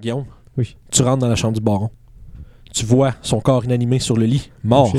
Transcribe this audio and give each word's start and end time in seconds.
Guillaume, 0.00 0.24
Oui. 0.56 0.76
tu 0.90 1.02
rentres 1.02 1.18
dans 1.18 1.28
la 1.28 1.36
chambre 1.36 1.54
du 1.54 1.60
baron. 1.60 1.90
Tu 2.72 2.84
vois 2.84 3.14
son 3.22 3.40
corps 3.40 3.64
inanimé 3.64 3.98
sur 3.98 4.16
le 4.16 4.26
lit, 4.26 4.50
mort. 4.62 4.92
Oh, 4.94 4.98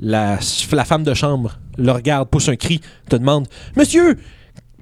la, 0.00 0.38
la 0.72 0.84
femme 0.84 1.02
de 1.02 1.12
chambre 1.14 1.58
le 1.76 1.90
regarde, 1.92 2.28
pousse 2.28 2.48
un 2.48 2.56
cri, 2.56 2.80
te 3.08 3.16
demande 3.16 3.46
Monsieur, 3.76 4.16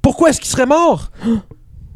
pourquoi 0.02 0.30
est-ce 0.30 0.40
qu'il 0.40 0.50
serait 0.50 0.66
mort 0.66 1.10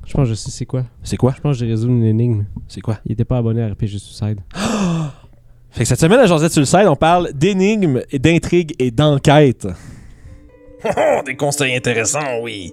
Je 0.06 0.12
pense 0.12 0.24
que 0.24 0.30
je 0.30 0.34
sais 0.34 0.50
c'est 0.50 0.66
quoi. 0.66 0.84
C'est 1.02 1.16
quoi? 1.16 1.32
Je 1.36 1.40
pense 1.40 1.56
que 1.56 1.64
j'ai 1.64 1.70
résolu 1.70 1.92
une 1.94 2.04
énigme. 2.04 2.44
C'est 2.68 2.80
quoi? 2.80 2.98
Il 3.06 3.12
était 3.12 3.24
pas 3.24 3.38
abonné 3.38 3.62
à 3.62 3.68
RPG 3.68 3.98
Suicide. 3.98 4.38
Fait 5.70 5.82
que 5.82 5.88
cette 5.88 6.00
semaine 6.00 6.20
à 6.20 6.26
Josette 6.26 6.52
site, 6.52 6.74
on 6.86 6.94
parle 6.96 7.32
d'énigmes, 7.32 8.00
et 8.10 8.18
d'intrigues 8.20 8.74
et 8.78 8.90
d'enquêtes. 8.92 9.66
Oh, 10.84 11.20
des 11.26 11.34
conseils 11.36 11.74
intéressants, 11.74 12.40
oui. 12.42 12.72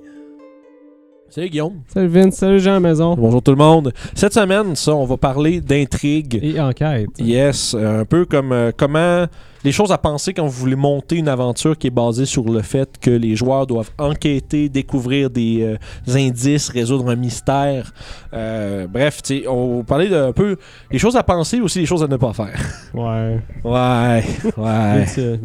Salut 1.34 1.48
Guillaume. 1.48 1.82
Salut 1.88 2.10
Vince, 2.10 2.36
salut 2.36 2.60
Jean 2.60 2.82
maison. 2.82 3.16
Bonjour 3.16 3.42
tout 3.42 3.52
le 3.52 3.58
monde. 3.58 3.94
Cette 4.16 4.34
semaine, 4.34 4.76
ça, 4.76 4.94
on 4.94 5.06
va 5.06 5.16
parler 5.16 5.62
d'intrigues. 5.62 6.38
Et 6.44 6.60
enquête. 6.60 7.08
Yes, 7.20 7.74
un 7.74 8.04
peu 8.04 8.26
comme 8.26 8.52
euh, 8.52 8.74
comment 8.76 9.28
les 9.64 9.72
choses 9.72 9.92
à 9.92 9.98
penser 9.98 10.34
quand 10.34 10.44
vous 10.46 10.52
voulez 10.52 10.76
monter 10.76 11.18
une 11.18 11.28
aventure 11.28 11.78
qui 11.78 11.88
est 11.88 11.92
basée 11.92 12.26
sur 12.26 12.44
le 12.46 12.62
fait 12.62 12.98
que 13.00 13.12
les 13.12 13.36
joueurs 13.36 13.68
doivent 13.68 13.92
enquêter, 14.00 14.70
découvrir 14.70 15.30
des 15.30 15.62
euh, 16.08 16.16
indices, 16.18 16.70
résoudre 16.70 17.10
un 17.10 17.16
mystère. 17.16 17.92
Euh, 18.34 18.88
bref, 18.88 19.20
on 19.48 19.84
parler 19.84 20.10
d'un 20.10 20.32
peu 20.32 20.56
les 20.92 20.98
choses 21.00 21.16
à 21.16 21.24
penser, 21.24 21.60
aussi 21.62 21.80
les 21.80 21.86
choses 21.86 22.04
à 22.04 22.08
ne 22.08 22.18
pas 22.18 22.34
faire. 22.34 22.60
Ouais. 22.94 23.40
Ouais, 23.64 24.24
ouais, 24.58 25.06
euh, 25.18 25.38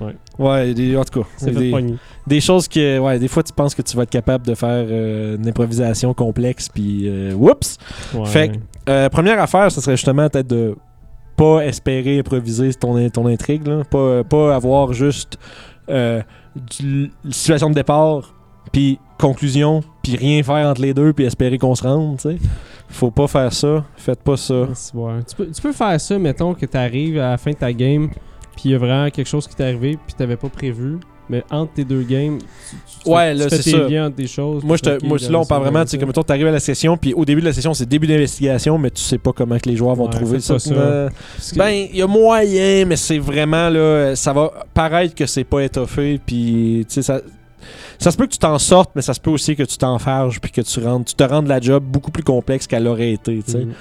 ouais. 0.00 0.14
ouais, 0.38 0.74
des- 0.74 0.96
en 0.96 1.04
tout 1.04 1.20
cas, 1.22 1.26
C'est 1.36 1.50
des, 1.52 1.70
des 2.26 2.40
choses 2.40 2.68
que, 2.68 2.98
ouais, 2.98 3.18
des 3.18 3.28
fois 3.28 3.42
tu 3.42 3.52
penses 3.52 3.74
que 3.74 3.82
tu 3.82 3.96
vas 3.96 4.02
être 4.02 4.10
capable 4.10 4.46
de 4.46 4.54
faire 4.54 4.68
euh, 4.88 5.36
une 5.36 5.48
improvisation 5.48 6.12
complexe, 6.14 6.68
puis 6.68 7.08
whoops. 7.34 7.78
Ouais. 8.14 8.26
Fait 8.26 8.52
que- 8.86 9.08
première 9.08 9.40
affaire, 9.40 9.70
ce 9.72 9.80
serait 9.80 9.96
justement 9.96 10.28
peut-être 10.28 10.48
de 10.48 10.76
pas 11.36 11.64
espérer 11.64 12.18
improviser 12.18 12.72
ton, 12.74 13.08
ton 13.10 13.26
intrigue, 13.26 13.66
là. 13.66 13.82
Pas, 13.84 14.24
pas 14.24 14.54
avoir 14.54 14.92
juste 14.92 15.38
euh, 15.88 16.22
situation 17.30 17.70
de 17.70 17.74
départ, 17.74 18.34
puis 18.72 18.98
conclusion, 19.18 19.82
puis 20.02 20.16
rien 20.16 20.42
faire 20.42 20.68
entre 20.68 20.80
les 20.80 20.94
deux, 20.94 21.12
puis 21.12 21.24
espérer 21.24 21.58
qu'on 21.58 21.74
se 21.74 21.82
rende, 21.82 22.18
tu 22.18 22.30
sais. 22.30 22.36
Faut 22.88 23.10
pas 23.10 23.26
faire 23.26 23.52
ça. 23.52 23.84
Faites 23.96 24.22
pas 24.22 24.36
ça. 24.36 24.68
Tu, 25.26 25.36
peux, 25.36 25.50
tu 25.50 25.62
peux 25.62 25.72
faire 25.72 26.00
ça, 26.00 26.18
mettons 26.18 26.54
que 26.54 26.66
t'arrives 26.66 27.18
à 27.18 27.30
la 27.30 27.38
fin 27.38 27.52
de 27.52 27.56
ta 27.56 27.72
game, 27.72 28.10
puis 28.54 28.64
il 28.66 28.70
y 28.72 28.74
a 28.74 28.78
vraiment 28.78 29.08
quelque 29.10 29.28
chose 29.28 29.46
qui 29.46 29.54
t'est 29.54 29.64
arrivé, 29.64 29.98
puis 30.04 30.14
t'avais 30.14 30.36
pas 30.36 30.48
prévu. 30.48 30.98
Mais 31.30 31.44
entre 31.50 31.72
tes 31.74 31.84
deux 31.84 32.02
games, 32.02 32.38
tu, 32.38 33.04
tu- 33.04 33.10
Ouais, 33.10 33.32
tu 33.32 33.38
là, 33.40 33.48
fais 33.48 33.56
c'est 33.56 33.62
tes 33.62 33.70
ça. 33.70 33.88
liens 33.88 34.06
entre 34.06 34.16
des 34.16 34.26
choses. 34.26 34.62
Moi, 34.64 34.76
je 34.76 34.82
te, 34.82 35.06
moi 35.06 35.18
là, 35.30 35.38
on 35.38 35.44
parle 35.46 35.62
vraiment, 35.62 35.82
tu 35.84 35.90
sais, 35.90 35.98
comme 35.98 36.08
mettons, 36.08 36.22
t'arrives 36.22 36.46
à 36.48 36.50
la 36.50 36.60
session, 36.60 36.96
puis 36.96 37.14
au 37.14 37.24
début 37.24 37.40
de 37.40 37.46
la 37.46 37.52
session, 37.52 37.72
c'est 37.74 37.88
début 37.88 38.06
d'investigation, 38.06 38.76
mais 38.76 38.90
tu 38.90 39.00
sais 39.02 39.18
pas 39.18 39.32
comment 39.32 39.58
que 39.58 39.68
les 39.68 39.76
joueurs 39.76 39.94
vont 39.94 40.04
Ouais, 40.06 40.10
trouver 40.10 40.40
ça. 40.40 40.56
Euh, 40.72 41.08
Ben, 41.56 41.70
il 41.70 41.96
y 41.96 42.02
a 42.02 42.06
moyen, 42.06 42.84
mais 42.86 42.96
c'est 42.96 43.18
vraiment 43.18 43.68
là, 43.70 44.14
ça 44.16 44.32
va 44.32 44.50
paraître 44.74 45.14
que 45.14 45.26
c'est 45.26 45.44
pas 45.44 45.60
étoffé, 45.60 46.20
puis 46.24 46.84
tu 46.88 46.94
sais 46.94 47.02
ça. 47.02 47.20
Ça 47.98 48.10
se 48.10 48.16
peut 48.16 48.26
que 48.26 48.32
tu 48.32 48.38
t'en 48.38 48.58
sortes, 48.58 48.90
mais 48.94 49.02
ça 49.02 49.14
se 49.14 49.20
peut 49.20 49.30
aussi 49.30 49.54
que 49.56 49.62
tu 49.62 49.76
t'enfarges 49.78 50.40
puis 50.40 50.50
que 50.50 50.60
tu 50.60 50.80
rendes, 50.80 51.04
tu 51.04 51.14
te 51.14 51.22
rendes 51.24 51.46
la 51.46 51.60
job 51.60 51.84
beaucoup 51.84 52.10
plus 52.10 52.22
complexe 52.24 52.66
qu'elle 52.66 52.86
aurait 52.86 53.12
été. 53.12 53.36
Mhm. 53.36 53.72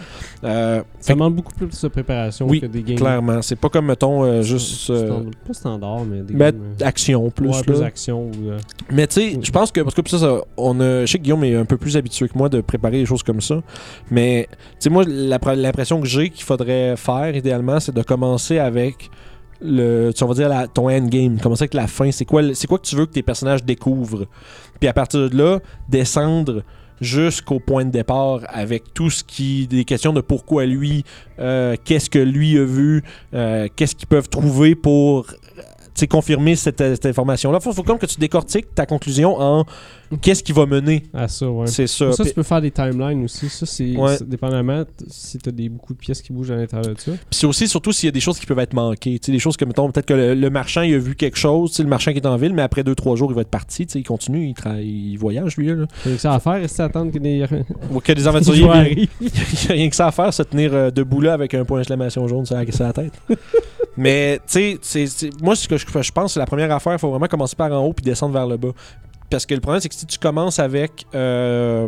Euh, 0.44 0.82
Ça 1.00 1.14
demande 1.14 1.36
beaucoup 1.36 1.54
plus 1.54 1.68
de 1.82 1.88
préparation 1.88 2.48
Oui, 2.48 2.62
que 2.62 2.66
des 2.66 2.82
games. 2.84 2.98
clairement, 2.98 3.42
c'est 3.42 3.56
pas 3.56 3.70
comme 3.70 3.86
mettons 3.86 4.24
euh, 4.24 4.42
juste 4.42 4.90
euh, 4.90 5.24
Pas 5.46 5.54
standard, 5.54 6.04
mais 6.06 6.22
des 6.22 6.34
mettre 6.34 6.58
games. 6.58 6.88
action 6.88 7.30
plus. 7.30 7.50
ouais, 7.50 7.62
plus 7.64 7.80
là. 7.80 7.86
action. 7.88 8.24
Ou, 8.28 8.32
Mais 8.92 9.06
tu 9.08 9.22
sais, 9.22 9.40
je 9.42 9.52
pense 9.52 9.72
que 9.72 9.82
parce 9.82 9.94
que 9.96 10.10
ça, 10.10 10.18
ça, 10.20 10.42
on 10.58 10.80
a, 10.80 11.02
je 11.06 11.12
sais 11.12 11.18
que 11.20 11.24
Guillaume 11.24 11.44
est 11.44 11.56
un 11.56 11.66
peu 11.66 11.78
plus 11.78 11.96
habitué 11.98 12.28
que 12.28 12.38
moi 12.38 12.50
de 12.50 12.62
préparer 12.62 12.98
des 13.00 13.06
choses 13.06 13.24
comme 13.24 13.42
ça. 13.42 13.62
Mais 14.10 14.48
tu 14.52 14.58
sais, 14.80 14.90
moi, 14.90 15.04
l'impression 15.06 16.02
que 16.02 16.08
j'ai 16.08 16.30
qu'il 16.30 16.44
faudrait 16.44 16.96
faire 16.98 17.36
idéalement, 17.36 17.80
c'est 17.80 17.94
de 17.96 18.02
commencer 18.02 18.58
avec 18.58 19.10
le, 19.62 20.12
tu- 20.12 20.24
on 20.24 20.28
va 20.28 20.34
dire 20.34 20.50
la- 20.50 20.68
ton 20.68 20.90
endgame, 20.90 21.40
commencer 21.40 21.64
avec 21.64 21.74
la 21.74 21.88
fin. 21.88 22.12
C'est 22.12 22.26
quoi, 22.26 22.42
c'est 22.54 22.68
quoi 22.68 22.78
que 22.80 22.86
tu 22.88 22.96
veux 22.96 23.06
que 23.06 23.12
tes 23.14 23.24
personnages 23.24 23.64
découvrent? 23.64 24.26
Puis 24.80 24.88
à 24.90 24.94
partir 24.94 25.30
de 25.30 25.38
là, 25.38 25.60
descendre 25.90 26.64
jusqu'au 27.00 27.60
point 27.60 27.84
de 27.86 27.90
départ 27.90 28.42
avec 28.48 28.94
tout 28.94 29.10
ce 29.10 29.24
qui 29.24 29.66
des 29.68 29.86
questions 29.86 30.14
de 30.14 30.22
pourquoi 30.22 30.66
lui 30.68 31.04
euh, 31.40 31.76
qu'est-ce 31.84 32.12
que 32.12 32.20
lui 32.20 32.60
a 32.60 32.64
vu 32.64 33.04
euh, 33.34 33.68
qu'est-ce 33.76 33.96
qu'ils 33.96 34.08
peuvent 34.08 34.30
trouver 34.30 34.76
pour 34.76 35.26
confirmer 36.10 36.56
cette, 36.56 36.80
cette 36.80 37.06
information 37.06 37.52
là 37.52 37.60
faut, 37.60 37.74
faut 37.74 37.84
comme 37.84 38.00
que 38.00 38.06
tu 38.06 38.20
décortiques 38.20 38.74
ta 38.74 38.86
conclusion 38.86 39.40
en 39.40 39.66
qu'est-ce 40.22 40.44
qui 40.44 40.52
va 40.52 40.66
mener 40.66 41.04
à 41.14 41.28
ça, 41.28 41.50
ouais. 41.50 41.68
c'est 41.68 41.88
ça, 41.88 42.12
Ça, 42.12 42.26
tu 42.26 42.34
peux 42.34 42.44
faire 42.44 42.62
des 42.62 42.72
timelines 42.72 43.24
aussi. 43.24 43.48
Ça, 43.50 43.66
c'est 43.66 43.96
Ouais. 43.96 44.18
dépendamment 44.26 44.84
si 45.08 45.38
t'as 45.38 45.52
des, 45.52 45.70
beaucoup 45.70 45.94
de 45.94 46.00
pièces 46.00 46.22
qui 46.22 46.34
bougent 46.34 46.52
à 46.52 46.56
l'intérieur 46.56 46.94
de 46.94 47.00
ça. 47.00 47.12
Puis 47.12 47.20
c'est 47.32 47.46
aussi, 47.48 47.68
surtout 47.68 47.92
s'il 47.92 48.08
y 48.08 48.10
a 48.10 48.12
des 48.12 48.20
choses 48.20 48.38
qui 48.40 48.46
peuvent 48.46 48.60
être 48.60 48.74
manquées. 48.74 49.20
Tu 49.20 49.28
sais, 49.28 49.32
des 49.32 49.40
choses 49.40 49.56
que, 49.56 49.64
mettons, 49.66 49.90
peut-être 49.92 50.06
que 50.06 50.14
le, 50.14 50.34
le 50.36 50.50
marchand, 50.50 50.82
il 50.82 50.94
a 50.96 50.98
vu 50.98 51.16
quelque 51.16 51.38
chose, 51.38 51.72
tu 51.72 51.84
le 51.84 51.88
marchand 51.90 52.12
qui 52.12 52.18
est 52.18 52.26
en 52.28 52.36
ville, 52.36 52.54
mais 52.54 52.62
après 52.62 52.82
2-3 52.84 53.16
jours, 53.16 53.32
il 53.32 53.36
va 53.36 53.42
être 53.42 53.50
parti. 53.50 53.86
tu 53.86 53.94
sais, 53.94 54.00
Il 54.00 54.04
continue, 54.04 54.48
il, 54.48 54.54
travaille, 54.54 54.86
il 54.86 55.18
voyage, 55.18 55.56
lui. 55.58 55.68
Là. 55.68 55.86
T'as 56.04 56.10
que 56.12 56.18
ça 56.18 56.34
à 56.34 56.40
faire, 56.40 56.54
rester 56.54 56.82
à 56.84 56.86
attendre 56.88 57.12
que 57.12 57.20
des, 57.20 57.46
que 58.04 58.12
des 58.14 58.28
aventuriers. 58.28 59.08
Il 59.22 59.28
n'y 59.28 59.30
a 59.70 59.74
rien 59.74 59.90
que 59.90 59.96
ça 59.96 60.08
à 60.08 60.12
faire, 60.12 60.34
se 60.34 60.44
tenir 60.44 60.74
euh, 60.74 60.92
debout 60.92 61.22
là 61.22 61.34
avec 61.34 61.54
un 61.54 61.64
point 61.64 61.80
d'exclamation 61.80 62.28
jaune 62.28 62.46
sur 62.46 62.56
la, 62.56 62.70
sur 62.70 62.84
la 62.84 62.94
tête. 62.94 63.14
Mais, 63.98 64.40
tu 64.48 64.80
sais, 64.82 65.30
moi, 65.42 65.56
ce 65.56 65.68
que 65.68 65.78
je, 65.78 65.86
je 65.86 66.12
pense, 66.12 66.34
c'est 66.34 66.40
la 66.40 66.46
première 66.46 66.72
affaire, 66.72 66.94
il 66.94 67.00
faut 67.00 67.10
vraiment 67.10 67.28
commencer 67.28 67.56
par 67.56 67.72
en 67.72 67.86
haut 67.86 67.94
puis 67.94 68.04
descendre 68.04 68.34
vers 68.34 68.48
le 68.48 68.58
bas. 68.58 68.72
Parce 69.30 69.46
que 69.46 69.54
le 69.54 69.62
problème, 69.62 69.82
c'est 69.82 69.90
que 69.90 69.96
si 69.96 70.06
tu 70.06 70.20
commences 70.20 70.60
avec. 70.60 71.06
Euh, 71.16 71.88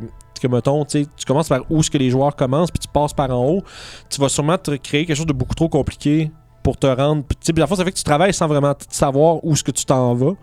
mettons, 0.49 0.83
tu 0.85 1.05
commences 1.25 1.47
par 1.47 1.61
où 1.69 1.79
est-ce 1.79 1.89
que 1.89 1.97
les 1.97 2.09
joueurs 2.09 2.35
commencent, 2.35 2.71
puis 2.71 2.79
tu 2.79 2.87
passes 2.87 3.13
par 3.13 3.29
en 3.29 3.45
haut, 3.45 3.63
tu 4.09 4.19
vas 4.19 4.29
sûrement 4.29 4.57
te 4.57 4.71
créer 4.71 5.05
quelque 5.05 5.15
chose 5.15 5.25
de 5.25 5.33
beaucoup 5.33 5.55
trop 5.55 5.69
compliqué 5.69 6.31
pour 6.63 6.77
te 6.77 6.87
rendre. 6.87 7.23
Tu 7.29 7.35
sais, 7.41 7.53
la 7.53 7.67
fois, 7.67 7.77
ça 7.77 7.85
fait 7.85 7.91
que 7.91 7.97
tu 7.97 8.03
travailles 8.03 8.33
sans 8.33 8.47
vraiment 8.47 8.73
savoir 8.89 9.43
où 9.43 9.53
est-ce 9.53 9.63
que 9.63 9.71
tu 9.71 9.85
t'en 9.85 10.13
vas. 10.13 10.33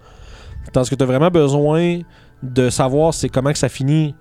Tandis 0.72 0.90
que 0.90 0.94
tu 0.94 1.02
as 1.02 1.06
vraiment 1.06 1.30
besoin 1.30 2.00
de 2.42 2.70
savoir 2.70 3.12
c'est 3.12 3.28
comment 3.28 3.52
que 3.52 3.58
ça 3.58 3.68
finit 3.68 4.14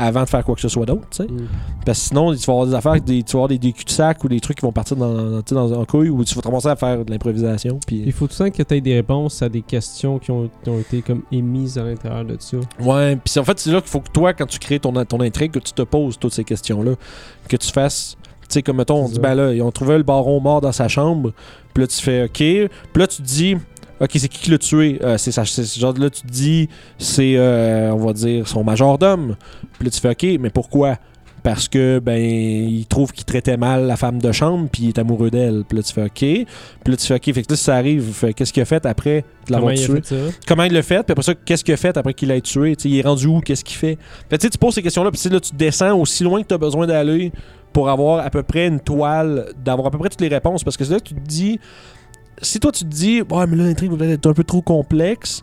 avant 0.00 0.22
de 0.22 0.28
faire 0.28 0.42
quoi 0.44 0.54
que 0.54 0.60
ce 0.60 0.68
soit 0.68 0.86
d'autre, 0.86 1.06
tu 1.10 1.18
sais. 1.18 1.24
Mm. 1.24 1.46
Parce 1.84 1.98
que 1.98 2.04
sinon, 2.06 2.34
tu 2.34 2.38
vas 2.46 2.52
avoir 2.52 2.66
des 2.66 2.74
affaires, 2.74 3.00
des, 3.00 3.22
tu 3.22 3.32
vas 3.32 3.38
avoir 3.38 3.48
des, 3.48 3.58
des 3.58 3.72
cul-de-sac 3.72 4.24
ou 4.24 4.28
des 4.28 4.40
trucs 4.40 4.58
qui 4.58 4.64
vont 4.64 4.72
partir 4.72 4.96
dans, 4.96 5.80
un 5.80 5.84
couille 5.84 6.08
où 6.08 6.24
tu 6.24 6.34
vas 6.34 6.40
te 6.40 6.46
commencer 6.46 6.68
à 6.68 6.76
faire 6.76 7.04
de 7.04 7.10
l'improvisation. 7.10 7.78
Il 7.90 8.02
Puis... 8.02 8.12
faut 8.12 8.26
tout 8.26 8.34
le 8.38 8.50
temps 8.50 8.56
que 8.56 8.62
tu 8.62 8.74
aies 8.74 8.80
des 8.80 8.94
réponses 8.94 9.42
à 9.42 9.48
des 9.48 9.60
questions 9.60 10.18
qui 10.18 10.30
ont, 10.30 10.50
qui 10.62 10.70
ont 10.70 10.78
été 10.78 11.02
comme 11.02 11.22
émises 11.30 11.76
à 11.76 11.84
l'intérieur 11.84 12.24
de 12.24 12.36
ça. 12.38 12.56
Ouais, 12.80 13.16
puis 13.16 13.38
en 13.38 13.44
fait, 13.44 13.58
c'est 13.58 13.70
là 13.70 13.80
qu'il 13.80 13.90
faut 13.90 14.00
que 14.00 14.10
toi, 14.10 14.32
quand 14.32 14.46
tu 14.46 14.58
crées 14.58 14.80
ton, 14.80 14.92
ton 15.04 15.20
intrigue, 15.20 15.52
que 15.52 15.58
tu 15.58 15.72
te 15.72 15.82
poses 15.82 16.18
toutes 16.18 16.32
ces 16.32 16.44
questions-là. 16.44 16.92
Que 17.48 17.56
tu 17.56 17.70
fasses. 17.70 18.16
Tu 18.42 18.54
sais, 18.54 18.62
comme 18.62 18.78
mettons, 18.78 19.04
on 19.04 19.08
dit, 19.08 19.20
ben 19.20 19.34
là, 19.34 19.52
ils 19.52 19.62
ont 19.62 19.70
trouvé 19.70 19.96
le 19.96 20.02
baron 20.02 20.40
mort 20.40 20.60
dans 20.60 20.72
sa 20.72 20.88
chambre. 20.88 21.32
Puis 21.74 21.82
là, 21.82 21.86
tu 21.86 22.00
fais 22.00 22.24
OK. 22.24 22.32
Puis 22.38 22.70
là, 22.94 23.06
tu 23.06 23.18
te 23.18 23.22
dis. 23.22 23.56
Ok, 24.00 24.10
c'est 24.14 24.28
qui 24.28 24.38
qui 24.38 24.50
l'a 24.50 24.58
tué? 24.58 24.98
Euh, 25.02 25.18
c'est 25.18 25.30
ça, 25.30 25.44
c'est 25.44 25.78
genre 25.78 25.92
là, 25.98 26.08
tu 26.08 26.22
te 26.22 26.26
dis, 26.26 26.68
c'est, 26.98 27.34
euh, 27.36 27.92
on 27.92 27.98
va 27.98 28.14
dire, 28.14 28.48
son 28.48 28.64
majordome. 28.64 29.36
Puis 29.78 29.84
là, 29.84 29.90
tu 29.90 30.00
fais 30.00 30.10
ok, 30.10 30.40
mais 30.40 30.48
pourquoi? 30.48 30.96
Parce 31.42 31.68
que, 31.68 32.00
ben, 32.00 32.20
il 32.20 32.86
trouve 32.86 33.12
qu'il 33.12 33.24
traitait 33.24 33.56
mal 33.56 33.86
la 33.86 33.96
femme 33.96 34.20
de 34.20 34.32
chambre, 34.32 34.68
puis 34.70 34.84
il 34.84 34.88
est 34.88 34.98
amoureux 34.98 35.30
d'elle. 35.30 35.64
Puis 35.66 35.76
là, 35.76 35.82
tu 35.82 35.92
fais 35.92 36.04
ok. 36.04 36.10
Puis 36.12 36.46
là, 36.86 36.96
tu 36.96 37.06
fais 37.06 37.14
ok, 37.14 37.24
fait 37.24 37.42
que 37.42 37.52
là, 37.52 37.56
si 37.56 37.64
ça 37.64 37.76
arrive, 37.76 38.12
fait, 38.12 38.32
qu'est-ce 38.32 38.52
qu'il 38.52 38.62
a 38.62 38.66
fait 38.66 38.84
après 38.86 39.24
de 39.46 39.52
l'avoir 39.52 39.74
tué? 39.74 40.02
comment 40.46 40.64
il 40.64 40.72
l'a 40.72 40.82
fait, 40.82 41.02
puis 41.02 41.12
après 41.12 41.22
ça, 41.22 41.34
qu'est-ce 41.34 41.64
qu'il 41.64 41.74
a 41.74 41.76
fait 41.76 41.96
après 41.96 42.14
qu'il 42.14 42.28
l'ait 42.28 42.40
tué, 42.40 42.76
tu 42.76 42.82
sais, 42.82 42.88
il 42.88 42.98
est 42.98 43.06
rendu 43.06 43.26
où, 43.26 43.40
qu'est-ce 43.40 43.64
qu'il 43.64 43.76
fait? 43.76 43.98
Fait 44.28 44.38
tu 44.38 44.46
sais, 44.46 44.50
tu 44.50 44.58
poses 44.58 44.74
ces 44.74 44.82
questions-là, 44.82 45.10
puis 45.10 45.18
tu 45.18 45.28
sais, 45.28 45.34
là, 45.34 45.40
tu 45.40 45.54
descends 45.54 45.98
aussi 45.98 46.24
loin 46.24 46.42
que 46.42 46.48
tu 46.48 46.54
as 46.54 46.58
besoin 46.58 46.86
d'aller 46.86 47.32
pour 47.72 47.88
avoir 47.88 48.24
à 48.24 48.30
peu 48.30 48.42
près 48.42 48.66
une 48.66 48.80
toile, 48.80 49.52
d'avoir 49.62 49.88
à 49.88 49.90
peu 49.90 49.98
près 49.98 50.08
toutes 50.08 50.20
les 50.20 50.28
réponses, 50.28 50.64
parce 50.64 50.76
que 50.76 50.84
c'est 50.84 50.92
là 50.92 51.00
que 51.00 51.08
tu 51.08 51.14
te 51.14 51.20
dis, 51.20 51.60
si 52.42 52.60
toi 52.60 52.72
tu 52.72 52.84
te 52.84 52.88
dis, 52.90 53.22
ouais, 53.22 53.46
mais 53.46 53.56
là, 53.56 53.64
l'intrigue 53.64 53.92
va 53.92 54.06
être 54.06 54.26
un 54.26 54.32
peu 54.34 54.44
trop 54.44 54.62
complexe, 54.62 55.42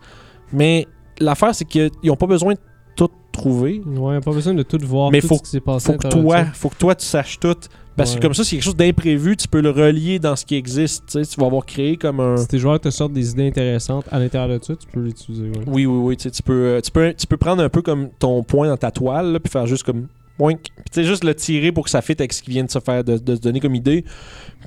mais 0.52 0.88
l'affaire, 1.19 1.53
c'est 1.56 1.66
qu'ils 1.66 1.91
n'ont 2.03 2.16
pas 2.16 2.28
besoin 2.28 2.53
de 2.53 2.59
tout 2.96 3.09
trouver. 3.31 3.81
Ouais, 3.85 4.19
pas 4.22 4.31
besoin 4.31 4.53
de 4.53 4.63
tout 4.63 4.80
voir, 4.84 5.12
Mais 5.12 5.22
tout 5.22 5.28
faut- 5.28 5.36
ce 5.38 5.41
qui 5.44 5.50
s'est 5.50 5.59
passé. 5.59 5.91
Faut 5.91 5.97
que 5.97 6.07
toi, 6.07 6.46
faut 6.53 6.69
que 6.69 6.75
toi 6.78 6.96
tu 6.96 7.06
saches 7.06 7.39
tout. 7.39 7.56
Parce 7.95 8.12
Ouais. 8.13 8.18
que 8.19 8.22
comme 8.27 8.36
ça, 8.36 8.44
c'est 8.44 8.51
quelque 8.56 8.63
chose 8.63 8.75
d'imprévu, 8.75 9.36
tu 9.36 9.48
peux 9.48 9.60
le 9.60 9.72
relier 9.72 10.19
dans 10.19 10.36
ce 10.36 10.45
qui 10.45 10.54
existe. 10.54 11.06
Tu 11.07 11.13
sais, 11.13 11.25
tu 11.25 11.39
vas 11.39 11.48
avoir 11.48 11.66
créé 11.66 11.98
comme 11.98 12.19
un. 12.19 12.38
Si 12.38 12.48
tes 12.48 12.60
joueurs 12.60 12.80
te 12.80 12.92
sortent 12.92 13.13
des 13.13 13.31
idées 13.31 13.48
intéressantes 13.48 14.06
à 14.12 14.19
l'intérieur 14.19 14.60
de 14.60 14.63
ça, 14.63 14.75
tu 14.75 14.86
peux 14.88 15.00
l'utiliser. 15.00 15.45
Ouais. 15.50 15.63
Oui, 15.66 15.86
oui, 15.88 15.98
oui. 16.00 16.16
Tu, 16.18 16.24
sais, 16.24 16.30
tu 16.31 16.44
peux, 16.44 16.54
euh, 16.54 16.81
tu, 16.81 16.92
peux, 16.92 17.12
tu 17.18 17.25
peux 17.25 17.38
prendre 17.38 17.63
un 17.63 17.69
peu 17.69 17.81
comme 17.81 18.10
ton 18.19 18.44
point 18.44 18.68
dans 18.68 18.77
ta 18.77 18.92
toile, 18.92 19.31
là, 19.33 19.39
puis 19.39 19.51
faire 19.51 19.66
juste 19.66 19.81
comme. 19.83 20.06
Boink. 20.39 20.60
Puis 20.62 20.72
tu 20.92 21.01
sais, 21.01 21.04
juste 21.04 21.24
le 21.24 21.34
tirer 21.36 21.72
pour 21.72 21.84
que 21.86 21.89
ça 21.89 22.01
fitte 22.01 22.22
avec 22.22 22.31
ce 22.34 22.42
qui 22.44 22.51
vient 22.51 22.63
de 22.63 22.69
se 22.72 22.80
faire, 22.80 23.04
de, 23.04 23.18
de 23.18 23.36
se 23.36 23.42
donner 23.42 23.60
comme 23.60 23.75
idée. 23.75 24.06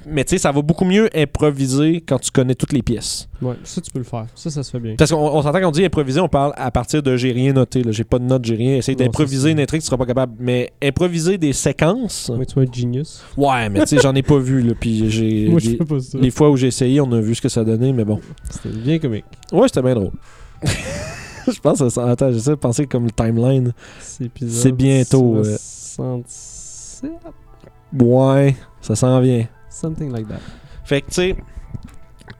Mais 0.06 0.24
tu 0.24 0.30
sais, 0.30 0.38
ça 0.38 0.50
va 0.52 0.62
beaucoup 0.62 0.84
mieux 0.84 1.08
improviser 1.14 2.00
quand 2.06 2.18
tu 2.18 2.30
connais 2.30 2.54
toutes 2.54 2.72
les 2.72 2.82
pièces. 2.82 3.28
Ouais, 3.42 3.54
ça, 3.64 3.80
tu 3.80 3.90
peux 3.90 3.98
le 3.98 4.04
faire. 4.04 4.26
Ça, 4.34 4.48
ça 4.50 4.62
se 4.62 4.70
fait 4.70 4.80
bien. 4.80 4.94
Parce 4.96 5.10
qu'on 5.10 5.18
on 5.18 5.42
s'entend 5.42 5.60
quand 5.60 5.68
on 5.68 5.72
dit 5.72 5.84
improviser, 5.84 6.20
on 6.20 6.28
parle 6.28 6.52
à 6.56 6.70
partir 6.70 7.02
de 7.02 7.16
j'ai 7.16 7.32
rien 7.32 7.52
noté. 7.52 7.82
là. 7.82 7.92
J'ai 7.92 8.04
pas 8.04 8.18
de 8.18 8.24
notes, 8.24 8.44
j'ai 8.44 8.54
rien. 8.54 8.76
Essaye 8.76 8.96
d'improviser 8.96 9.50
une 9.50 9.60
intrigue, 9.60 9.80
tu 9.82 9.86
seras 9.86 9.96
pas 9.98 10.06
capable. 10.06 10.34
Mais 10.38 10.72
improviser 10.82 11.38
des 11.38 11.52
séquences. 11.52 12.30
Ouais, 12.34 12.46
tu 12.46 12.54
vas 12.54 12.62
être 12.62 12.74
genius. 12.74 13.22
Ouais, 13.36 13.68
mais 13.68 13.80
tu 13.80 13.88
sais, 13.88 13.98
j'en 14.00 14.14
ai 14.14 14.22
pas 14.22 14.38
vu. 14.38 14.62
Là, 14.62 14.74
puis 14.78 15.10
j'ai. 15.10 15.48
Moi, 15.50 15.60
je 15.60 15.70
les- 15.70 15.76
fais 15.76 15.84
pas 15.84 16.00
ça. 16.00 16.18
les 16.18 16.30
fois 16.30 16.50
où 16.50 16.56
j'ai 16.56 16.68
essayé, 16.68 17.00
on 17.00 17.12
a 17.12 17.20
vu 17.20 17.34
ce 17.34 17.42
que 17.42 17.48
ça 17.48 17.62
donnait, 17.64 17.92
mais 17.92 18.04
bon. 18.04 18.20
C'était 18.48 18.70
bien 18.70 18.98
comique. 18.98 19.24
Ouais, 19.52 19.68
c'était 19.68 19.82
bien 19.82 19.94
drôle. 19.94 20.12
je 21.54 21.60
pense 21.60 21.78
que 21.80 21.88
ça. 21.88 22.08
Attends, 22.08 22.32
j'essaie 22.32 22.50
de 22.50 22.56
penser 22.56 22.86
comme 22.86 23.04
le 23.04 23.10
timeline. 23.10 23.72
C'est 23.98 24.72
bientôt, 24.72 25.36
euh, 25.36 25.44
66. 25.44 27.08
concept. 27.08 27.34
Ouais, 28.00 28.56
ça 28.80 28.94
s'en 28.96 29.20
vient. 29.20 29.46
Something 29.68 30.12
like 30.12 30.28
that. 30.28 30.40
Fait 30.84 31.00
que, 31.02 31.06
tu 31.08 31.14
sais. 31.14 31.36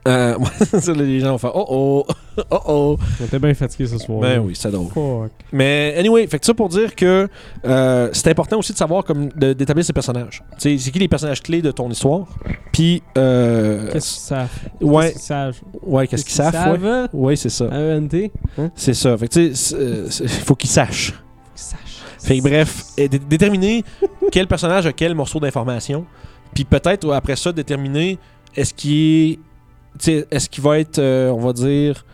Euh, 0.08 0.35
les 0.97 1.20
gens 1.20 1.32
vont 1.32 1.38
faire 1.38 1.55
Oh 1.55 1.67
oh, 1.69 2.06
oh 2.50 2.58
oh. 2.67 2.97
On 3.20 3.25
était 3.26 3.38
bien 3.38 3.52
fatigué 3.52 3.87
ce 3.87 3.99
soir. 3.99 4.20
Ben 4.20 4.38
oui, 4.38 4.55
c'est 4.56 4.70
drôle. 4.70 4.88
Fuck. 4.88 5.31
Mais 5.52 5.94
anyway, 5.99 6.26
fait 6.26 6.38
que 6.38 6.47
ça 6.47 6.55
pour 6.55 6.69
dire 6.70 6.94
que 6.94 7.29
euh, 7.67 8.08
c'est 8.12 8.29
important 8.31 8.58
aussi 8.58 8.73
de 8.73 8.79
savoir 8.79 9.05
comme 9.05 9.29
d'établir 9.29 9.85
ses 9.85 9.93
personnages. 9.93 10.43
C'est 10.56 10.76
qui 10.76 10.99
les 10.99 11.08
personnages 11.08 11.43
clés 11.43 11.61
de 11.61 11.70
ton 11.70 11.91
histoire? 11.91 12.26
Puis, 12.73 13.02
euh, 13.19 13.91
Qu'est-ce 13.93 14.14
qu'ils 14.14 14.23
savent? 14.23 14.49
ouais, 14.81 15.02
Qu'est-ce 15.05 15.12
qu'ils 15.14 15.23
savent? 15.23 15.61
ouais, 15.82 16.06
qu'est-ce 16.06 16.25
qu'ils 16.25 16.35
savent, 16.35 16.82
ouais. 16.82 17.06
Ouais, 17.12 17.37
c'est 17.37 17.49
ça. 17.50 17.67
AENT? 17.67 18.31
Hein? 18.58 18.70
C'est 18.75 18.94
ça. 18.94 19.17
Fait 19.19 19.29
que 19.29 19.32
tu 19.35 19.55
sais, 19.55 19.75
c'est- 20.08 20.25
euh, 20.25 20.29
faut 20.44 20.55
qu'ils 20.56 20.70
sachent. 20.70 21.12
Qu'ils 21.55 21.62
sachent. 21.62 21.79
Fait 22.20 22.38
que 22.38 22.43
bref, 22.43 22.85
déterminer 23.29 23.85
quel 24.32 24.46
personnage 24.46 24.87
a 24.87 24.93
quel 24.94 25.14
morceau 25.14 25.41
d'information. 25.41 26.06
Puis 26.55 26.64
peut-être 26.64 27.11
après 27.12 27.37
ça, 27.37 27.53
déterminer 27.53 28.19
est-ce 28.56 28.73
qu'il 28.73 29.32
est. 29.32 29.38
Est-ce 30.07 30.49
qu'il 30.49 30.63
va 30.63 30.79
être, 30.79 30.99
euh, 30.99 31.31
on 31.31 31.41
va 31.41 31.53
dire, 31.53 32.05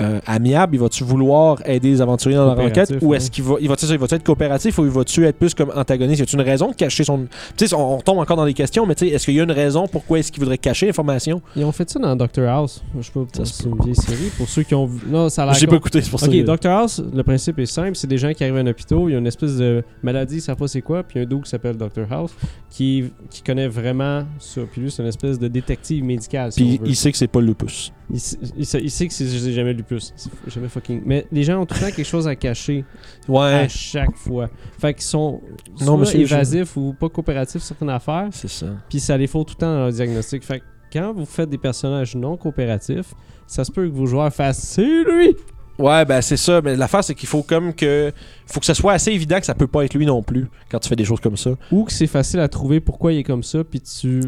euh, 0.00 0.20
amiable? 0.26 0.76
Il 0.76 0.80
va-tu 0.80 1.04
vouloir 1.04 1.58
aider 1.66 1.90
les 1.90 2.00
aventuriers 2.00 2.36
dans 2.36 2.54
leur 2.54 2.58
enquête 2.58 2.94
Ou 3.02 3.14
est-ce 3.14 3.30
qu'il 3.30 3.44
va, 3.44 3.56
il 3.60 3.68
va, 3.68 3.74
il 3.80 3.98
va 3.98 4.06
être 4.10 4.22
coopératif 4.24 4.78
ou 4.78 4.84
il 4.84 4.90
va-tu 4.90 5.26
être 5.26 5.36
plus 5.38 5.54
comme 5.54 5.72
antagoniste? 5.74 6.20
Y 6.20 6.22
a-tu 6.22 6.36
une 6.36 6.42
raison 6.42 6.70
de 6.70 6.74
cacher 6.74 7.04
son. 7.04 7.26
Tu 7.56 7.66
sais, 7.66 7.74
on, 7.74 7.96
on 7.96 8.00
tombe 8.00 8.18
encore 8.18 8.36
dans 8.36 8.44
les 8.44 8.54
questions, 8.54 8.86
mais 8.86 8.94
tu 8.94 9.06
sais, 9.06 9.14
est-ce 9.14 9.24
qu'il 9.24 9.34
y 9.34 9.40
a 9.40 9.44
une 9.44 9.52
raison 9.52 9.86
pourquoi 9.86 10.18
est-ce 10.18 10.30
qu'il 10.32 10.40
voudrait 10.40 10.58
cacher 10.58 10.86
l'information? 10.86 11.42
Ils 11.56 11.64
ont 11.64 11.72
fait 11.72 11.88
ça 11.90 11.98
dans 11.98 12.14
Doctor 12.16 12.48
House. 12.48 12.82
Je 12.98 13.02
sais 13.02 13.12
pas, 13.12 13.44
c'est 13.44 13.64
une 13.64 13.82
vieille 13.82 13.94
série. 13.94 14.30
Pour 14.36 14.48
ceux 14.48 14.62
qui 14.62 14.74
ont 14.74 14.86
vu. 14.86 15.00
Non, 15.08 15.28
ça 15.28 15.42
a 15.42 15.46
l'air. 15.46 15.54
J'ai 15.54 15.66
pas 15.66 15.76
écouté, 15.76 16.00
c'est 16.00 16.10
pour 16.10 16.20
ça. 16.20 16.26
Ok, 16.26 16.44
Doctor 16.44 16.72
House, 16.72 17.02
le 17.12 17.22
principe 17.22 17.58
est 17.58 17.66
simple. 17.66 17.94
C'est 17.94 18.06
des 18.06 18.18
gens 18.18 18.32
qui 18.32 18.42
arrivent 18.44 18.56
à 18.56 18.60
un 18.60 18.66
hôpital, 18.66 18.98
il 19.06 19.12
y 19.12 19.14
a 19.14 19.18
une 19.18 19.26
espèce 19.26 19.56
de 19.56 19.82
maladie, 20.02 20.36
ils 20.36 20.40
savent 20.40 20.56
pas 20.56 20.68
c'est 20.68 20.82
quoi, 20.82 21.02
puis 21.02 21.16
il 21.16 21.22
y 21.22 21.24
a 21.24 21.26
un 21.26 21.28
dude 21.28 21.42
qui 21.44 21.50
s'appelle 21.50 21.76
Doctor 21.76 22.06
House 22.10 22.32
qui, 22.70 23.10
qui 23.30 23.42
connaît 23.42 23.68
vraiment 23.68 24.24
ça. 24.38 24.62
Puis 24.70 24.80
lui, 24.80 24.90
c'est 24.90 25.02
une 25.02 25.08
espèce 25.08 25.38
de 25.38 25.48
détective 25.48 26.04
médical. 26.04 26.52
Si 26.52 26.62
Puis 26.62 26.80
il 26.84 26.96
sait 26.96 27.12
que 27.12 27.18
c'est 27.18 27.26
pas 27.26 27.40
le 27.40 27.46
lupus. 27.46 27.92
Il, 28.12 28.16
il 28.56 28.66
sait, 28.66 28.80
il 28.82 28.90
sait 28.90 29.06
que 29.06 29.12
c'est 29.12 29.52
jamais 29.52 29.72
lu 29.72 29.82
plus. 29.94 30.14
Jamais 30.46 30.68
fucking. 30.68 31.02
Mais 31.04 31.26
les 31.32 31.42
gens 31.42 31.60
ont 31.60 31.66
tout 31.66 31.74
le 31.74 31.80
temps 31.80 31.86
quelque 31.94 32.04
chose 32.06 32.28
à 32.28 32.36
cacher 32.36 32.84
Ouais, 33.28 33.52
à 33.54 33.68
chaque 33.68 34.16
fois. 34.16 34.48
Fait 34.78 34.94
qu'ils 34.94 35.02
sont 35.02 35.40
Non, 35.80 36.02
soit 36.04 36.20
évasifs 36.20 36.76
ou 36.76 36.94
pas 36.98 37.08
coopératifs 37.08 37.60
sur 37.62 37.68
certaines 37.68 37.90
affaires. 37.90 38.28
c'est 38.32 38.48
ça. 38.48 38.66
Puis 38.88 39.00
ça 39.00 39.16
les 39.16 39.26
faut 39.26 39.44
tout 39.44 39.54
le 39.56 39.60
temps 39.60 39.72
dans 39.72 39.78
leur 39.80 39.92
diagnostic. 39.92 40.44
Fait 40.44 40.60
que 40.60 40.64
quand 40.92 41.12
vous 41.12 41.26
faites 41.26 41.50
des 41.50 41.58
personnages 41.58 42.14
non 42.14 42.36
coopératifs, 42.36 43.14
ça 43.46 43.64
se 43.64 43.72
peut 43.72 43.88
que 43.88 43.94
vos 43.94 44.06
joueurs 44.06 44.32
fassent 44.32 44.62
c'est 44.62 44.82
lui. 45.04 45.36
Ouais, 45.78 46.04
ben 46.04 46.20
c'est 46.20 46.36
ça. 46.36 46.60
Mais 46.60 46.76
l'affaire, 46.76 47.02
c'est 47.02 47.14
qu'il 47.14 47.28
faut 47.28 47.42
comme 47.42 47.74
que. 47.74 48.12
faut 48.46 48.60
que 48.60 48.66
ce 48.66 48.74
soit 48.74 48.92
assez 48.92 49.10
évident 49.12 49.40
que 49.40 49.46
ça 49.46 49.54
peut 49.54 49.66
pas 49.66 49.84
être 49.84 49.94
lui 49.94 50.04
non 50.06 50.22
plus 50.22 50.46
quand 50.70 50.78
tu 50.78 50.88
fais 50.88 50.96
des 50.96 51.04
choses 51.04 51.20
comme 51.20 51.36
ça. 51.38 51.52
Ou 51.72 51.84
que 51.84 51.92
c'est 51.92 52.06
facile 52.06 52.40
à 52.40 52.48
trouver 52.48 52.80
pourquoi 52.80 53.12
il 53.12 53.18
est 53.18 53.24
comme 53.24 53.42
ça, 53.42 53.64
puis 53.64 53.80
tu. 53.80 54.20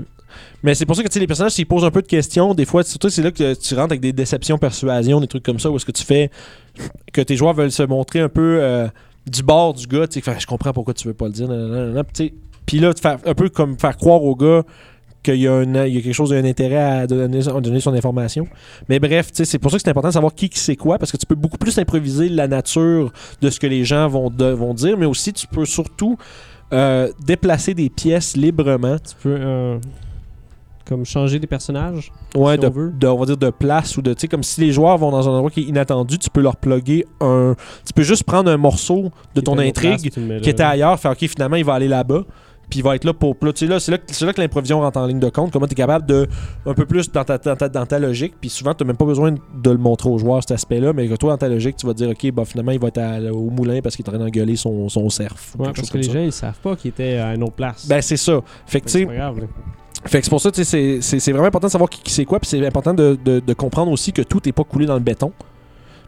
Mais 0.62 0.74
c'est 0.74 0.86
pour 0.86 0.96
ça 0.96 1.02
que 1.02 1.18
les 1.18 1.26
personnages, 1.26 1.52
s'ils 1.52 1.66
posent 1.66 1.84
un 1.84 1.90
peu 1.90 2.02
de 2.02 2.06
questions, 2.06 2.54
des 2.54 2.64
fois, 2.64 2.82
surtout, 2.82 3.08
c'est 3.08 3.22
là 3.22 3.30
que 3.30 3.54
tu 3.54 3.74
rentres 3.74 3.92
avec 3.92 4.00
des 4.00 4.12
déceptions, 4.12 4.58
persuasion, 4.58 5.20
des 5.20 5.26
trucs 5.26 5.42
comme 5.42 5.58
ça, 5.58 5.70
où 5.70 5.76
est-ce 5.76 5.86
que 5.86 5.92
tu 5.92 6.04
fais 6.04 6.30
que 7.12 7.20
tes 7.20 7.36
joueurs 7.36 7.54
veulent 7.54 7.72
se 7.72 7.82
montrer 7.82 8.20
un 8.20 8.28
peu 8.28 8.58
euh, 8.60 8.88
du 9.26 9.42
bord 9.42 9.74
du 9.74 9.86
gars, 9.86 10.06
tu 10.06 10.20
sais, 10.20 10.36
je 10.38 10.46
comprends 10.46 10.72
pourquoi 10.72 10.94
tu 10.94 11.08
veux 11.08 11.14
pas 11.14 11.26
le 11.26 11.32
dire. 11.32 11.48
Puis, 12.66 12.78
là, 12.78 12.92
un 13.24 13.34
peu 13.34 13.48
comme 13.48 13.78
faire 13.78 13.96
croire 13.96 14.22
au 14.22 14.36
gars 14.36 14.62
qu'il 15.22 15.36
y, 15.36 15.42
y 15.42 15.48
a 15.48 15.66
quelque 15.74 16.12
chose, 16.12 16.30
il 16.30 16.34
y 16.34 16.36
a 16.36 16.40
un 16.40 16.44
intérêt 16.44 16.76
à 16.76 17.06
donner, 17.06 17.48
à 17.48 17.60
donner 17.60 17.80
son 17.80 17.94
information. 17.94 18.46
Mais 18.88 18.98
bref, 18.98 19.30
c'est 19.32 19.58
pour 19.58 19.70
ça 19.70 19.76
que 19.76 19.82
c'est 19.82 19.90
important 19.90 20.08
de 20.08 20.14
savoir 20.14 20.34
qui 20.34 20.50
sait 20.52 20.76
quoi, 20.76 20.98
parce 20.98 21.12
que 21.12 21.16
tu 21.16 21.26
peux 21.26 21.34
beaucoup 21.34 21.58
plus 21.58 21.78
improviser 21.78 22.28
la 22.28 22.48
nature 22.48 23.12
de 23.40 23.50
ce 23.50 23.60
que 23.60 23.66
les 23.66 23.84
gens 23.84 24.08
vont, 24.08 24.30
vont 24.30 24.74
dire, 24.74 24.96
mais 24.96 25.06
aussi 25.06 25.32
tu 25.32 25.46
peux 25.46 25.64
surtout 25.64 26.18
euh, 26.72 27.12
déplacer 27.24 27.74
des 27.74 27.90
pièces 27.90 28.36
librement. 28.36 28.96
Tu 28.98 29.14
peux 29.22 29.36
euh, 29.38 29.78
comme 30.92 31.04
changer 31.04 31.38
des 31.38 31.46
personnages. 31.46 32.12
Ouais, 32.36 32.54
Si 32.54 32.60
de, 32.60 32.66
on 32.66 32.70
veut. 32.70 32.90
de- 32.92 33.06
on 33.06 33.18
va 33.18 33.26
dire 33.26 33.36
de 33.36 33.50
place 33.50 33.96
ou 33.96 34.02
de, 34.02 34.12
tu 34.14 34.20
sais, 34.20 34.28
comme 34.28 34.42
si 34.42 34.60
les 34.60 34.72
joueurs 34.72 34.98
vont 34.98 35.10
dans 35.10 35.28
un 35.28 35.32
endroit 35.32 35.50
qui 35.50 35.60
est 35.60 35.64
inattendu, 35.64 36.18
tu 36.18 36.30
peux 36.30 36.40
leur 36.42 36.56
plugger 36.56 37.06
un. 37.20 37.54
Tu 37.86 37.92
peux 37.92 38.02
juste 38.02 38.24
prendre 38.24 38.50
un 38.50 38.56
morceau 38.56 39.10
de 39.34 39.40
Qui 39.40 39.44
ton 39.44 39.54
place, 39.54 39.68
intrigue 39.68 40.10
qui 40.10 40.20
là. 40.20 40.36
était 40.44 40.62
ailleurs, 40.62 40.98
faire 41.00 41.12
ok, 41.12 41.18
finalement, 41.26 41.56
il 41.56 41.64
va 41.64 41.74
aller 41.74 41.88
là-bas. 41.88 42.22
Puis 42.70 42.78
il 42.78 42.82
va 42.84 42.94
être 42.96 43.04
là 43.04 43.12
pour. 43.12 43.36
là, 43.42 43.52
tu 43.52 43.66
sais, 43.66 43.70
là, 43.70 43.78
c'est 43.80 43.90
là, 43.92 43.98
là 44.26 44.32
que 44.32 44.40
l'improvision 44.40 44.80
rentre 44.80 44.98
en 44.98 45.04
ligne 45.04 45.18
de 45.20 45.28
compte. 45.28 45.52
Comment 45.52 45.66
tu 45.66 45.72
es 45.72 45.74
capable 45.74 46.06
de. 46.06 46.26
Un 46.64 46.72
peu 46.72 46.86
plus 46.86 47.10
dans 47.12 47.22
ta, 47.22 47.36
dans 47.36 47.54
ta, 47.54 47.68
dans 47.68 47.84
ta 47.84 47.98
logique. 47.98 48.32
Puis 48.40 48.48
souvent, 48.48 48.72
tu 48.72 48.82
même 48.84 48.96
pas 48.96 49.04
besoin 49.04 49.32
de 49.32 49.70
le 49.70 49.76
montrer 49.76 50.08
aux 50.08 50.16
joueurs, 50.16 50.40
cet 50.42 50.52
aspect-là. 50.52 50.94
Mais 50.94 51.06
que 51.06 51.14
toi, 51.16 51.32
dans 51.32 51.36
ta 51.38 51.48
logique, 51.50 51.76
tu 51.76 51.86
vas 51.86 51.92
te 51.92 51.98
dire, 51.98 52.08
ok, 52.08 52.30
bah, 52.32 52.44
finalement, 52.46 52.72
il 52.72 52.78
va 52.80 52.88
être 52.88 52.96
à- 52.98 53.30
au 53.30 53.50
moulin 53.50 53.80
parce 53.82 53.94
qu'il 53.94 54.06
est 54.06 54.08
en 54.08 54.12
train 54.12 54.24
d'engueuler 54.24 54.56
son, 54.56 54.88
son 54.88 55.10
cerf. 55.10 55.34
ou 55.58 55.64
Ouais, 55.64 55.72
parce 55.74 55.90
que 55.90 55.98
les 55.98 56.04
ça. 56.04 56.12
gens 56.14 56.20
ils 56.20 56.32
savent 56.32 56.58
pas 56.62 56.74
qu'il 56.76 56.88
était 56.90 57.18
à 57.18 57.34
une 57.34 57.42
autre 57.42 57.52
place. 57.52 57.86
Ben, 57.86 58.00
c'est 58.00 58.16
ça. 58.16 58.40
Fait 58.64 58.80
que, 58.80 58.86
tu 58.86 58.92
sais, 58.92 59.04
là. 59.04 59.34
Fait 60.04 60.18
que 60.18 60.24
c'est 60.24 60.30
pour 60.30 60.40
ça, 60.40 60.50
c'est- 60.52 60.64
c'est 61.00 61.00
c'est 61.20 61.32
vraiment 61.32 61.46
important 61.46 61.66
de 61.68 61.72
savoir 61.72 61.88
qui, 61.90 62.00
qui 62.02 62.12
c'est 62.12 62.24
quoi, 62.24 62.40
puis 62.40 62.48
c'est 62.48 62.64
important 62.66 62.94
de, 62.94 63.16
de- 63.24 63.40
de 63.40 63.54
comprendre 63.54 63.90
aussi 63.92 64.12
que 64.12 64.22
tout 64.22 64.40
n'est 64.44 64.52
pas 64.52 64.64
coulé 64.64 64.86
dans 64.86 64.94
le 64.94 65.00
béton, 65.00 65.32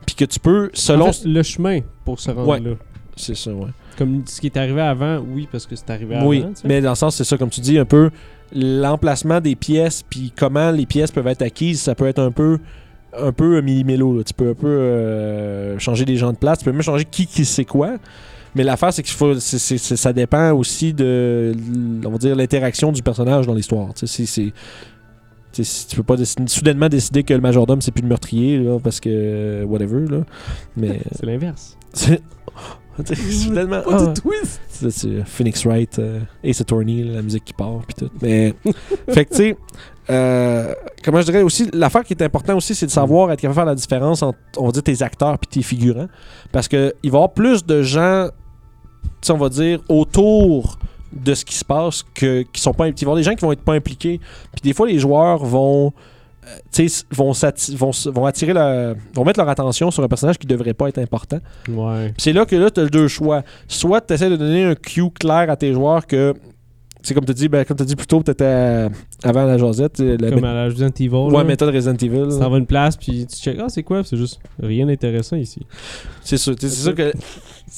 puis 0.06 0.14
que 0.16 0.24
tu 0.24 0.38
peux, 0.40 0.70
selon... 0.74 1.08
En 1.08 1.12
fait, 1.12 1.24
le 1.26 1.42
chemin 1.42 1.80
pour 2.04 2.18
se 2.20 2.30
rendre 2.30 2.48
Ouais. 2.48 2.60
là. 2.60 2.72
c'est 3.16 3.36
ça, 3.36 3.52
ouais. 3.52 3.68
Comme 3.96 4.22
ce 4.26 4.40
qui 4.40 4.46
est 4.48 4.56
arrivé 4.56 4.80
avant, 4.80 5.18
oui, 5.20 5.48
parce 5.50 5.66
que 5.66 5.76
c'est 5.76 5.88
arrivé 5.90 6.16
oui, 6.24 6.42
avant. 6.42 6.54
sais. 6.54 6.66
mais 6.66 6.80
dans 6.80 6.90
le 6.90 6.96
sens, 6.96 7.14
c'est 7.14 7.22
ça, 7.24 7.38
comme 7.38 7.50
tu 7.50 7.60
dis, 7.60 7.78
un 7.78 7.84
peu, 7.84 8.10
l'emplacement 8.52 9.40
des 9.40 9.54
pièces, 9.56 10.02
puis 10.08 10.32
comment 10.36 10.70
les 10.70 10.86
pièces 10.86 11.10
peuvent 11.10 11.26
être 11.28 11.42
acquises, 11.42 11.80
ça 11.82 11.94
peut 11.94 12.06
être 12.06 12.18
un 12.20 12.30
peu 12.30 12.58
un 13.16 13.30
peu 13.30 13.60
millimélo, 13.60 14.24
tu 14.24 14.34
peux 14.34 14.50
un 14.50 14.54
peu 14.54 14.66
euh, 14.66 15.78
changer 15.78 16.04
des 16.04 16.16
gens 16.16 16.32
de 16.32 16.36
place, 16.36 16.58
tu 16.58 16.64
peux 16.64 16.72
même 16.72 16.82
changer 16.82 17.04
qui 17.04 17.26
qui 17.28 17.44
sait 17.44 17.64
quoi, 17.64 17.92
mais 18.54 18.62
l'affaire 18.64 18.92
c'est 18.92 19.02
qu'il 19.02 19.14
faut, 19.14 19.34
c'est- 19.40 19.58
c'est- 19.58 19.78
c'est- 19.78 19.96
ça 19.96 20.12
dépend 20.12 20.52
aussi 20.52 20.92
de, 20.92 21.52
on 22.04 22.10
va 22.10 22.18
dire, 22.18 22.36
l'interaction 22.36 22.92
du 22.92 23.02
personnage 23.02 23.46
dans 23.46 23.54
l'histoire, 23.54 23.92
tu 23.94 24.06
sais, 24.06 24.26
c'est- 24.26 24.26
c'est... 24.26 24.52
tu 25.52 25.62
sais, 25.62 25.64
si 25.64 25.86
tu 25.88 25.96
peux 25.96 26.02
pas 26.02 26.16
décider- 26.16 26.48
soudainement 26.48 26.88
décider 26.88 27.22
que 27.22 27.34
le 27.34 27.40
majordome 27.40 27.80
c'est 27.80 27.92
plus 27.92 28.02
le 28.02 28.08
meurtrier 28.08 28.58
là, 28.58 28.78
parce 28.82 29.00
que 29.00 29.64
whatever 29.64 30.06
là 30.08 30.24
mais 30.76 31.00
C'est 31.12 31.26
l'inverse. 31.26 31.76
soudainement 33.30 33.82
Pas 33.82 33.98
ah, 34.02 34.06
de 34.06 34.20
twist! 34.20 34.60
c'est 34.68 34.90
c'est 34.90 35.24
Phoenix 35.24 35.64
Wright, 35.66 35.98
euh, 35.98 36.20
Ace 36.44 36.60
Attorney, 36.60 37.02
là, 37.02 37.14
la 37.16 37.22
musique 37.22 37.44
qui 37.44 37.52
part, 37.52 37.80
puis 37.86 37.94
tout. 38.06 38.10
Mais, 38.22 38.54
fait 39.08 39.24
que, 39.24 39.30
tu 39.30 39.36
sais, 39.36 39.56
euh, 40.10 40.72
comment 41.04 41.20
je 41.20 41.26
dirais 41.26 41.42
aussi, 41.42 41.68
l'affaire 41.72 42.04
qui 42.04 42.12
est 42.12 42.22
importante 42.22 42.56
aussi, 42.56 42.74
c'est 42.74 42.86
de 42.86 42.90
savoir 42.92 43.32
être 43.32 43.40
capable 43.40 43.54
de 43.54 43.58
faire 43.58 43.64
la 43.66 43.74
différence 43.74 44.22
entre, 44.22 44.38
on 44.58 44.66
va 44.66 44.72
dire, 44.72 44.82
tes 44.84 45.02
acteurs 45.02 45.38
puis 45.38 45.48
tes 45.48 45.62
figurants. 45.62 46.08
Parce 46.52 46.68
qu'il 46.68 46.78
va 46.80 46.92
y 47.02 47.08
avoir 47.08 47.32
plus 47.32 47.64
de 47.66 47.82
gens, 47.82 48.28
on 49.30 49.36
va 49.36 49.48
dire, 49.48 49.80
autour 49.88 50.78
de 51.12 51.32
ce 51.34 51.44
qui 51.44 51.54
se 51.54 51.64
passe 51.64 52.04
que, 52.14 52.42
qui 52.52 52.60
sont 52.60 52.72
pas 52.74 52.84
impliqués. 52.86 53.02
Il 53.02 53.06
va 53.06 53.10
y 53.10 53.12
avoir 53.12 53.16
des 53.18 53.22
gens 53.22 53.34
qui 53.34 53.44
vont 53.44 53.52
être 53.52 53.62
pas 53.62 53.74
impliqués. 53.74 54.18
Puis 54.52 54.60
des 54.62 54.72
fois, 54.72 54.86
les 54.88 54.98
joueurs 54.98 55.44
vont. 55.44 55.92
euh, 56.78 56.86
vont, 57.12 57.32
vont, 57.32 57.90
vont 58.12 58.26
attirer 58.26 58.52
la, 58.52 58.94
vont 59.14 59.24
mettre 59.24 59.38
leur 59.38 59.48
attention 59.48 59.90
sur 59.90 60.02
un 60.02 60.08
personnage 60.08 60.38
qui 60.38 60.46
devrait 60.46 60.74
pas 60.74 60.88
être 60.88 60.98
important. 60.98 61.38
Ouais. 61.68 62.12
C'est 62.18 62.32
là 62.32 62.44
que 62.44 62.56
là, 62.56 62.70
tu 62.70 62.80
as 62.80 62.86
deux 62.86 63.08
choix. 63.08 63.42
Soit 63.68 64.00
tu 64.00 64.12
essaies 64.14 64.28
de 64.30 64.36
donner 64.36 64.64
un 64.64 64.74
cue 64.74 65.10
clair 65.10 65.48
à 65.50 65.56
tes 65.56 65.72
joueurs 65.72 66.06
que. 66.06 66.34
C'est 67.06 67.12
comme 67.12 67.26
tu 67.26 67.34
dis, 67.34 67.48
ben, 67.48 67.66
comme 67.66 67.76
tu 67.76 67.84
dit 67.84 67.96
plus 67.96 68.06
tôt, 68.06 68.22
tu 68.24 68.30
étais 68.30 68.88
avant 69.22 69.44
la 69.44 69.58
Josette. 69.58 70.00
euh, 70.00 70.16
La 70.18 70.30
Comme 70.30 70.44
à 70.44 70.54
la 70.54 70.64
Resident 70.64 70.88
Evil. 70.98 71.10
ouais, 71.14 71.32
là. 71.36 71.44
méthode 71.44 71.74
Resident 71.74 71.96
Evil. 71.96 72.38
Vas 72.38 72.46
à 72.46 72.58
une 72.58 72.64
place, 72.66 72.96
puis 72.96 73.26
tu 73.26 73.36
check. 73.36 73.58
Ah, 73.60 73.66
c'est 73.68 73.82
quoi? 73.82 74.02
C'est 74.04 74.16
juste 74.16 74.40
rien 74.58 74.86
d'intéressant 74.86 75.36
ici. 75.36 75.60
C'est 76.22 76.38
sûr. 76.38 76.54
C'est 76.58 76.68
sûr 76.70 76.94
que. 76.94 77.12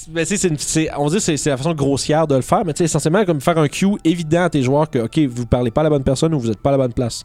Ben, 0.09 0.27
tu 0.27 0.37
sais, 0.37 0.51
c'est 0.59 0.89
on 0.97 1.09
dit 1.09 1.15
que 1.15 1.21
c'est 1.21 1.37
c'est 1.37 1.51
la 1.51 1.57
façon 1.57 1.73
grossière 1.73 2.27
de 2.27 2.35
le 2.35 2.43
faire, 2.43 2.65
mais 2.65 2.75
tu 2.75 2.79
sais, 2.79 2.85
essentiellement, 2.85 3.25
comme 3.25 3.41
faire 3.41 3.57
un 3.59 3.69
cue 3.69 3.87
évident 4.05 4.43
à 4.43 4.51
tes 4.51 4.63
joueurs 4.63 4.91
que, 4.91 4.99
OK, 4.99 5.19
vous 5.19 5.47
parlez 5.47 5.71
pas 5.71 5.81
à 5.81 5.85
la 5.85 5.91
bonne 5.91 6.05
personne 6.05 6.35
ou 6.35 6.41
vous 6.41 6.51
êtes 6.51 6.61
pas 6.61 6.71
à 6.71 6.73
la 6.73 6.79
bonne 6.79 6.93
place. 6.93 7.23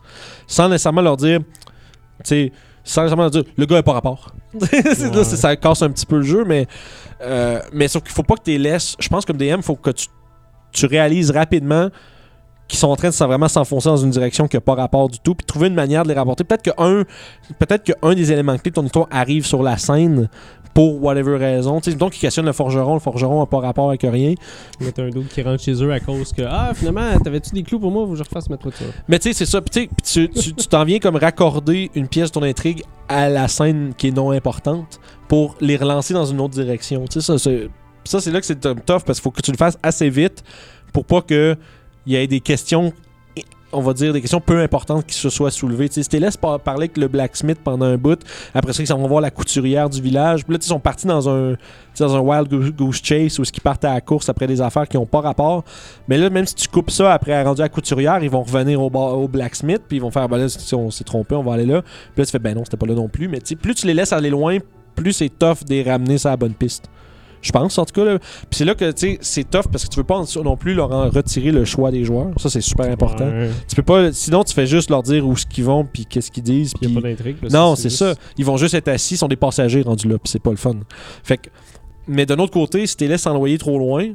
Sans 0.47 0.69
nécessairement 0.69 1.01
leur 1.01 1.17
dire. 1.17 1.39
Tu 1.39 1.45
sais, 2.23 2.51
sans 2.83 3.01
nécessairement 3.01 3.23
leur 3.23 3.31
dire, 3.31 3.43
le 3.57 3.65
gars 3.65 3.77
est 3.79 3.83
pas 3.83 3.93
rapport. 3.93 4.33
Là, 4.61 5.23
ça 5.23 5.55
casse 5.55 5.81
un 5.81 5.89
petit 5.89 6.05
peu 6.05 6.17
le 6.17 6.23
jeu, 6.23 6.45
mais. 6.45 6.67
euh, 7.21 7.59
mais 7.73 7.87
sauf 7.87 8.03
qu'il 8.03 8.13
faut 8.13 8.23
pas 8.23 8.35
que 8.35 8.43
tu 8.43 8.51
les 8.51 8.59
laisses. 8.59 8.95
Je 8.99 9.09
pense 9.09 9.25
comme 9.25 9.37
DM, 9.37 9.57
il 9.57 9.63
faut 9.63 9.75
que 9.75 9.91
tu, 9.91 10.07
tu 10.71 10.85
réalises 10.85 11.31
rapidement 11.31 11.89
qu'ils 12.71 12.79
sont 12.79 12.87
en 12.87 12.95
train 12.95 13.09
de 13.09 13.15
vraiment 13.15 13.49
s'enfoncer 13.49 13.89
dans 13.89 13.97
une 13.97 14.11
direction 14.11 14.47
qui 14.47 14.55
n'a 14.55 14.61
pas 14.61 14.75
rapport 14.75 15.09
du 15.09 15.19
tout, 15.19 15.35
puis 15.35 15.45
trouver 15.45 15.67
une 15.67 15.73
manière 15.73 16.03
de 16.03 16.07
les 16.07 16.13
rapporter. 16.13 16.45
Peut-être 16.45 16.63
que 16.63 16.81
un, 16.81 17.03
peut-être 17.59 17.83
que 17.83 17.91
un 18.01 18.13
des 18.15 18.31
éléments 18.31 18.57
clés 18.57 18.71
de 18.71 18.75
ton 18.75 18.85
histoire 18.85 19.07
arrive 19.11 19.45
sur 19.45 19.61
la 19.61 19.77
scène 19.77 20.29
pour 20.73 21.03
whatever 21.03 21.37
raison. 21.37 21.81
Tu 21.81 21.91
sais, 21.91 21.97
donc, 21.97 22.13
qui 22.13 22.19
questionne 22.19 22.45
le 22.45 22.53
forgeron, 22.53 22.93
le 22.93 22.99
forgeron 22.99 23.39
n'a 23.39 23.45
pas 23.45 23.59
rapport 23.59 23.89
avec 23.89 24.01
rien. 24.03 24.33
Mettre 24.79 25.01
un 25.01 25.09
doute 25.09 25.27
qui 25.29 25.41
rentre 25.41 25.61
chez 25.61 25.73
eux 25.83 25.91
à 25.91 25.99
cause 25.99 26.31
que 26.33 26.43
Ah, 26.47 26.71
finalement, 26.73 27.17
t'avais-tu 27.23 27.51
des 27.51 27.63
clous 27.63 27.79
pour 27.79 27.91
moi? 27.91 28.05
Faut 28.05 28.11
que 28.11 28.17
je 28.17 28.23
refasse 28.23 28.49
ma 28.49 28.57
toiture. 28.57 28.87
Mais 29.07 29.19
tu 29.19 29.29
sais, 29.29 29.33
c'est 29.33 29.45
ça. 29.45 29.61
Puis 29.61 29.89
tu 30.03 30.53
t'en 30.69 30.83
viens 30.83 30.99
comme 30.99 31.15
raccorder 31.15 31.91
une 31.95 32.07
pièce 32.07 32.31
de 32.31 32.39
ton 32.39 32.43
intrigue 32.43 32.83
à 33.09 33.29
la 33.29 33.47
scène 33.47 33.93
qui 33.97 34.07
est 34.07 34.11
non 34.11 34.31
importante 34.31 34.99
pour 35.27 35.55
les 35.61 35.77
relancer 35.77 36.13
dans 36.13 36.25
une 36.25 36.39
autre 36.39 36.53
direction. 36.53 37.05
Tu 37.05 37.19
sais, 37.19 37.25
ça, 37.25 37.37
c'est, 37.37 37.69
ça, 38.03 38.21
c'est 38.21 38.31
là 38.31 38.39
que 38.39 38.45
c'est 38.45 38.59
tough 38.59 39.03
parce 39.05 39.19
qu'il 39.19 39.23
faut 39.23 39.31
que 39.31 39.41
tu 39.41 39.51
le 39.51 39.57
fasses 39.57 39.77
assez 39.83 40.09
vite 40.09 40.43
pour 40.93 41.05
pas 41.05 41.21
que 41.21 41.55
il 42.05 42.13
y 42.13 42.15
ait 42.15 42.27
des 42.27 42.39
questions 42.39 42.93
on 43.73 43.81
va 43.81 43.93
dire, 43.93 44.13
des 44.13 44.21
questions 44.21 44.41
peu 44.41 44.59
importantes 44.61 45.05
qui 45.05 45.15
se 45.15 45.29
soient 45.29 45.51
soulevées. 45.51 45.89
Tu 45.89 45.95
sais, 45.95 46.03
si 46.03 46.09
tu 46.09 46.15
les 46.17 46.25
laisses 46.25 46.37
par- 46.37 46.59
parler 46.59 46.83
avec 46.85 46.97
le 46.97 47.07
blacksmith 47.07 47.59
pendant 47.63 47.85
un 47.85 47.97
bout, 47.97 48.19
après 48.53 48.73
ça, 48.73 48.83
ils 48.83 48.89
vont 48.89 49.07
voir 49.07 49.21
la 49.21 49.31
couturière 49.31 49.89
du 49.89 50.01
village. 50.01 50.43
Puis 50.43 50.53
là, 50.53 50.59
ils 50.61 50.65
sont 50.65 50.79
partis 50.79 51.07
dans 51.07 51.29
un, 51.29 51.55
dans 51.99 52.15
un 52.15 52.19
wild 52.19 52.75
goose- 52.75 53.01
chase 53.03 53.39
où 53.39 53.43
ils 53.43 53.61
partent 53.61 53.85
à 53.85 53.93
la 53.93 54.01
course 54.01 54.29
après 54.29 54.47
des 54.47 54.61
affaires 54.61 54.87
qui 54.87 54.97
n'ont 54.97 55.05
pas 55.05 55.21
rapport. 55.21 55.63
Mais 56.07 56.17
là, 56.17 56.29
même 56.29 56.45
si 56.45 56.55
tu 56.55 56.67
coupes 56.67 56.91
ça 56.91 57.13
après 57.13 57.41
rendu 57.43 57.61
à 57.61 57.65
la 57.65 57.69
couturière, 57.69 58.19
ils 58.23 58.29
vont 58.29 58.43
revenir 58.43 58.81
au, 58.81 59.27
blacksmith, 59.27 59.81
puis 59.87 59.97
ils 59.97 60.01
vont 60.01 60.11
faire, 60.11 60.27
ben 60.27 60.37
là, 60.37 60.49
si 60.49 60.75
on 60.75 60.91
s'est 60.91 61.03
trompé, 61.03 61.35
on 61.35 61.43
va 61.43 61.53
aller 61.53 61.65
là. 61.65 61.81
Puis 61.81 62.21
là, 62.21 62.25
tu 62.25 62.31
fais, 62.31 62.39
ben 62.39 62.55
non, 62.55 62.63
c'était 62.65 62.77
pas 62.77 62.87
là 62.87 62.93
non 62.93 63.07
plus. 63.07 63.27
Mais 63.27 63.39
plus 63.39 63.75
tu 63.75 63.87
les 63.87 63.93
laisses 63.93 64.13
aller 64.13 64.29
loin, 64.29 64.57
plus 64.95 65.13
c'est 65.13 65.29
tough 65.29 65.63
de 65.67 65.73
les 65.73 65.83
ramener 65.83 66.17
sur 66.17 66.29
la 66.29 66.37
bonne 66.37 66.53
piste. 66.53 66.89
Je 67.41 67.51
pense, 67.51 67.77
en 67.77 67.85
tout 67.85 67.93
cas. 67.93 68.03
là. 68.05 68.19
Puis 68.19 68.47
c'est 68.51 68.65
là 68.65 68.75
que, 68.75 68.91
tu 68.91 69.07
sais, 69.13 69.17
c'est 69.21 69.49
tough 69.49 69.63
parce 69.71 69.83
que 69.85 69.89
tu 69.89 69.97
veux 69.97 70.03
pas 70.03 70.21
non 70.43 70.57
plus 70.57 70.73
leur 70.73 70.91
en 70.91 71.09
retirer 71.09 71.51
le 71.51 71.65
choix 71.65 71.91
des 71.91 72.03
joueurs. 72.03 72.29
Ça, 72.37 72.49
c'est 72.49 72.61
super 72.61 72.89
important. 72.91 73.27
Ouais. 73.27 73.49
Tu 73.67 73.75
peux 73.75 73.83
pas, 73.83 74.11
sinon, 74.13 74.43
tu 74.43 74.53
fais 74.53 74.67
juste 74.67 74.89
leur 74.89 75.03
dire 75.03 75.25
où 75.27 75.35
ce 75.35 75.45
qu'ils 75.45 75.63
vont, 75.65 75.83
puis 75.85 76.05
qu'est-ce 76.05 76.31
qu'ils 76.31 76.43
disent. 76.43 76.73
Puis 76.73 76.87
il 76.87 76.91
n'y 76.91 76.97
a 76.97 77.01
pas 77.01 77.07
d'intrigue. 77.09 77.37
non, 77.51 77.75
c'est 77.75 77.89
juste- 77.89 77.97
ça. 77.97 78.13
Ils 78.37 78.45
vont 78.45 78.57
juste 78.57 78.73
être 78.75 78.87
assis, 78.87 79.15
ils 79.15 79.17
sont 79.17 79.27
des 79.27 79.35
passagers 79.35 79.81
rendus 79.81 80.07
là, 80.07 80.17
puis 80.17 80.29
c'est 80.31 80.41
pas 80.41 80.51
le 80.51 80.57
fun. 80.57 80.75
Fait 81.23 81.37
que, 81.37 81.49
mais 82.07 82.25
d'un 82.25 82.37
autre 82.39 82.51
côté, 82.53 82.85
si 82.87 82.95
tu 82.95 83.03
les 83.05 83.09
laisses 83.11 83.25
envoyer 83.27 83.57
trop 83.57 83.77
loin, 83.79 84.09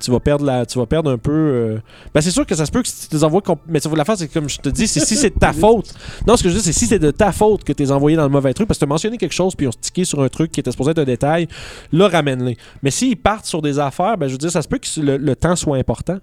tu 0.00 0.10
vas 0.10 0.20
perdre 0.20 0.44
la, 0.44 0.66
tu 0.66 0.78
vas 0.78 0.86
perdre 0.86 1.10
un 1.10 1.18
peu. 1.18 1.32
euh, 1.32 1.78
Ben 2.14 2.20
c'est 2.20 2.30
sûr 2.30 2.46
que 2.46 2.54
ça 2.54 2.66
se 2.66 2.70
peut 2.72 2.82
que 2.82 2.88
si 2.88 3.08
tu 3.08 3.14
les 3.16 3.24
envoies, 3.24 3.42
mais 3.68 3.80
ça 3.80 3.88
vaut 3.88 3.96
la 3.96 4.04
faire, 4.04 4.16
c'est 4.16 4.28
comme 4.28 4.48
je 4.48 4.58
te 4.58 4.68
dis, 4.68 4.86
c'est 4.86 5.00
si 5.00 5.16
c'est 5.16 5.30
de 5.30 5.38
ta 5.38 5.52
faute. 5.54 5.94
Non, 6.26 6.36
ce 6.36 6.42
que 6.42 6.48
je 6.50 6.54
dis, 6.56 6.60
c'est 6.62 6.72
si 6.72 6.86
c'est 6.86 6.98
de 6.98 7.10
ta 7.10 7.32
faute 7.32 7.64
que 7.64 7.72
tu 7.72 7.82
les 7.82 7.92
envoyé 7.92 8.16
dans 8.16 8.22
le 8.24 8.28
mauvais 8.28 8.52
truc, 8.54 8.66
parce 8.68 8.78
que 8.78 8.84
tu 8.84 8.88
as 8.88 8.92
mentionné 8.92 9.16
quelque 9.18 9.32
chose 9.34 9.54
puis 9.54 9.66
ils 9.66 9.68
ont 9.68 9.72
stické 9.72 10.04
sur 10.04 10.22
un 10.22 10.28
truc 10.28 10.50
qui 10.52 10.60
était 10.60 10.70
supposé 10.70 10.90
être 10.92 10.98
un 10.98 11.04
détail, 11.04 11.48
là 11.92 12.08
ramène-les. 12.08 12.56
Mais 12.82 12.90
s'ils 12.90 13.16
partent 13.16 13.46
sur 13.46 13.62
des 13.62 13.78
affaires, 13.78 14.16
ben 14.18 14.26
je 14.26 14.32
veux 14.32 14.38
dire, 14.38 14.50
ça 14.50 14.62
se 14.62 14.68
peut 14.68 14.78
que 14.78 15.00
le, 15.00 15.16
le 15.16 15.36
temps 15.36 15.56
soit 15.56 15.76
important. 15.76 16.18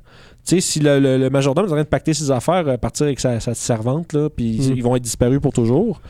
Tu 0.46 0.56
sais, 0.56 0.62
si 0.62 0.80
le, 0.80 1.00
le- 1.00 1.18
le 1.18 1.30
majordome 1.30 1.66
est 1.66 1.70
en 1.70 1.74
train 1.74 1.84
de 1.84 1.88
pacter 1.88 2.14
ses 2.16 2.32
affaires, 2.32 2.68
euh, 2.68 2.78
partir 2.78 3.06
avec 3.06 3.20
sa, 3.20 3.40
sa 3.40 3.54
servante, 3.54 4.14
là, 4.14 4.28
puis 4.30 4.58
Mm. 4.60 4.74
ils 4.76 4.84
vont 4.84 4.96
être 4.96 5.04
disparus 5.04 5.40
pour 5.40 5.54
toujours. 5.54 6.02